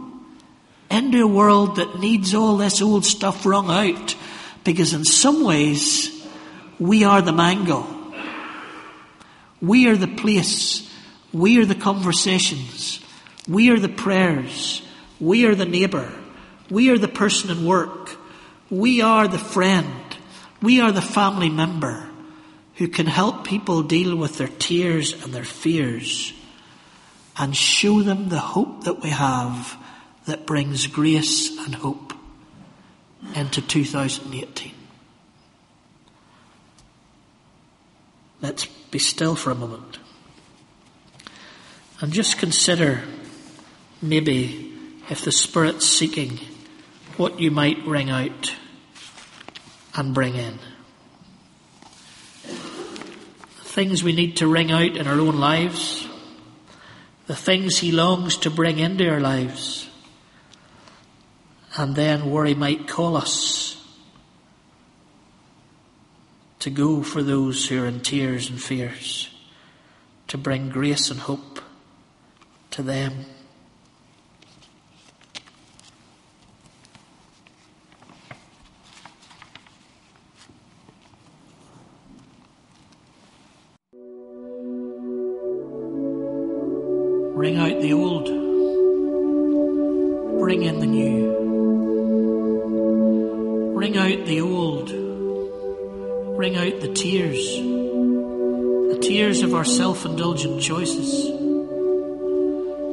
into 0.89 1.23
a 1.23 1.27
world 1.27 1.77
that 1.77 1.99
needs 1.99 2.33
all 2.33 2.57
this 2.57 2.81
old 2.81 3.05
stuff 3.05 3.45
wrung 3.45 3.69
out 3.69 4.15
because 4.63 4.93
in 4.93 5.03
some 5.03 5.43
ways 5.43 6.27
we 6.79 7.03
are 7.03 7.21
the 7.21 7.31
mango. 7.31 7.85
We 9.61 9.87
are 9.87 9.97
the 9.97 10.07
place. 10.07 10.91
We 11.31 11.59
are 11.59 11.65
the 11.65 11.75
conversations. 11.75 12.99
We 13.47 13.69
are 13.71 13.79
the 13.79 13.89
prayers. 13.89 14.81
We 15.19 15.45
are 15.45 15.55
the 15.55 15.65
neighbour. 15.65 16.11
We 16.69 16.89
are 16.89 16.97
the 16.97 17.07
person 17.07 17.49
in 17.49 17.65
work. 17.65 18.15
We 18.69 19.01
are 19.01 19.27
the 19.27 19.39
friend. 19.39 19.87
We 20.63 20.79
are 20.79 20.93
the 20.93 21.01
family 21.01 21.49
member 21.49 22.09
who 22.75 22.87
can 22.87 23.05
help 23.05 23.45
people 23.45 23.83
deal 23.83 24.15
with 24.15 24.37
their 24.37 24.47
tears 24.47 25.11
and 25.21 25.33
their 25.33 25.43
fears 25.43 26.31
and 27.37 27.53
show 27.53 28.01
them 28.01 28.29
the 28.29 28.39
hope 28.39 28.85
that 28.85 29.01
we 29.01 29.09
have 29.09 29.75
that 30.25 30.45
brings 30.45 30.87
grace 30.87 31.49
and 31.65 31.75
hope 31.75 32.13
into 33.35 33.61
2018. 33.61 34.71
Let's 38.41 38.65
be 38.65 38.99
still 38.99 39.35
for 39.35 39.51
a 39.51 39.55
moment 39.55 39.99
and 41.99 42.13
just 42.13 42.37
consider 42.37 43.01
maybe 44.01 44.73
if 45.09 45.25
the 45.25 45.31
Spirit's 45.33 45.89
seeking 45.89 46.39
what 47.17 47.41
you 47.41 47.51
might 47.51 47.85
ring 47.85 48.09
out 48.09 48.55
and 49.95 50.13
bring 50.13 50.35
in. 50.35 50.59
The 52.43 53.69
things 53.69 54.03
we 54.03 54.13
need 54.13 54.37
to 54.37 54.47
ring 54.47 54.71
out 54.71 54.97
in 54.97 55.07
our 55.07 55.19
own 55.19 55.39
lives, 55.39 56.07
the 57.27 57.35
things 57.35 57.79
He 57.79 57.91
longs 57.91 58.37
to 58.37 58.49
bring 58.49 58.79
into 58.79 59.09
our 59.09 59.19
lives, 59.19 59.89
and 61.77 61.95
then 61.95 62.29
where 62.29 62.45
He 62.45 62.53
might 62.53 62.87
call 62.87 63.17
us 63.17 63.73
to 66.59 66.69
go 66.69 67.03
for 67.03 67.21
those 67.21 67.67
who 67.67 67.83
are 67.83 67.87
in 67.87 67.99
tears 67.99 68.49
and 68.49 68.61
fears, 68.61 69.29
to 70.27 70.37
bring 70.37 70.69
grace 70.69 71.11
and 71.11 71.19
hope 71.19 71.59
to 72.71 72.81
them. 72.81 73.25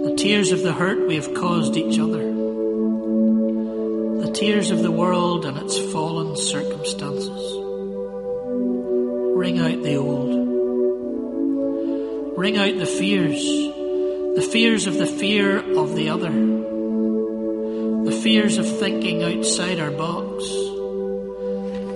The 0.05 0.15
tears 0.17 0.53
of 0.53 0.63
the 0.63 0.73
hurt 0.73 1.07
we 1.07 1.17
have 1.17 1.35
caused 1.35 1.77
each 1.77 1.99
other. 1.99 2.25
The 4.23 4.33
tears 4.35 4.71
of 4.71 4.83
the 4.83 4.91
world 4.91 5.45
and 5.45 5.57
its 5.59 5.79
fallen 5.93 6.37
circumstances. 6.37 7.57
Ring 9.37 9.59
out 9.59 9.83
the 9.83 9.97
old. 9.97 10.49
Ring 12.39 12.57
out 12.57 12.79
the 12.79 12.87
fears 12.87 13.71
the 14.35 14.43
fears 14.43 14.87
of 14.87 14.95
the 14.95 15.07
fear 15.07 15.59
of 15.59 15.97
the 15.97 16.09
other. 16.09 16.31
The 16.31 18.21
fears 18.23 18.59
of 18.59 18.79
thinking 18.79 19.25
outside 19.25 19.81
our 19.81 19.91
box. 19.91 20.45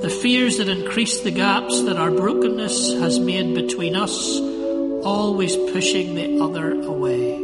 The 0.03 0.19
fears 0.21 0.59
that 0.59 0.69
increase 0.69 1.21
the 1.21 1.31
gaps 1.31 1.83
that 1.83 1.97
our 1.97 2.11
brokenness 2.11 2.95
has 2.95 3.21
made 3.21 3.55
between 3.55 3.95
us, 3.95 4.37
always 5.05 5.57
pushing 5.57 6.17
the 6.17 6.43
other 6.43 6.73
away. 6.73 7.44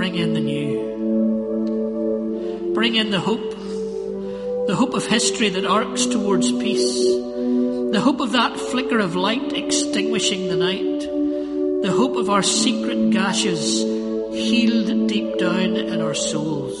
Bring 0.00 0.14
in 0.14 0.32
the 0.32 0.40
new. 0.40 0.72
Bring 2.72 2.94
in 2.94 3.10
the 3.10 3.20
hope. 3.20 3.50
The 4.66 4.74
hope 4.74 4.94
of 4.94 5.04
history 5.04 5.50
that 5.50 5.66
arcs 5.66 6.06
towards 6.06 6.50
peace. 6.52 7.04
The 7.92 8.00
hope 8.02 8.20
of 8.20 8.32
that 8.32 8.58
flicker 8.58 8.98
of 8.98 9.14
light 9.14 9.52
extinguishing 9.52 10.48
the 10.48 10.56
night 10.56 11.00
the 11.82 11.92
hope 11.92 12.16
of 12.16 12.30
our 12.30 12.42
secret 12.42 13.10
gashes 13.10 13.82
healed 14.32 15.06
deep 15.06 15.36
down 15.36 15.76
in 15.76 16.00
our 16.00 16.14
souls. 16.14 16.78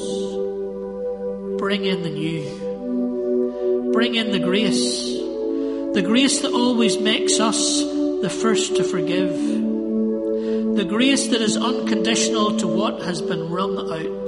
Bring 1.58 1.84
in 1.84 2.00
the 2.00 2.08
new. 2.08 3.90
Bring 3.92 4.14
in 4.14 4.30
the 4.32 4.38
grace. 4.38 5.04
The 5.92 6.02
grace 6.06 6.40
that 6.40 6.52
always 6.54 6.98
makes 6.98 7.38
us 7.38 7.82
the 7.82 8.30
first 8.30 8.76
to 8.76 8.84
forgive. 8.84 9.69
The 10.76 10.86
grace 10.88 11.28
that 11.28 11.42
is 11.42 11.56
unconditional 11.56 12.56
to 12.58 12.66
what 12.66 13.02
has 13.02 13.20
been 13.20 13.50
wrung 13.50 13.76
out. 13.76 14.26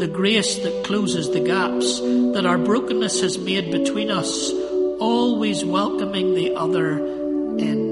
The 0.00 0.08
grace 0.08 0.56
that 0.58 0.84
closes 0.84 1.30
the 1.30 1.40
gaps 1.40 2.00
that 2.00 2.46
our 2.46 2.58
brokenness 2.58 3.20
has 3.20 3.36
made 3.38 3.70
between 3.70 4.10
us, 4.10 4.50
always 4.98 5.64
welcoming 5.64 6.34
the 6.34 6.54
other 6.54 6.98
in. 6.98 7.90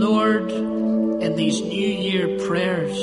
Lord, 0.00 0.50
in 0.50 1.36
these 1.36 1.60
New 1.60 1.88
Year 1.88 2.38
prayers, 2.46 2.96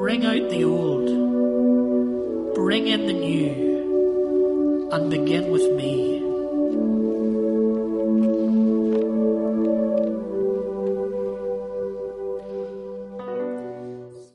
ring 0.00 0.24
out 0.24 0.50
the 0.50 0.64
old, 0.64 2.54
bring 2.54 2.86
in 2.86 3.06
the 3.06 3.12
new, 3.12 4.90
and 4.92 5.10
begin 5.10 5.50
with 5.50 5.70
me. 5.74 6.17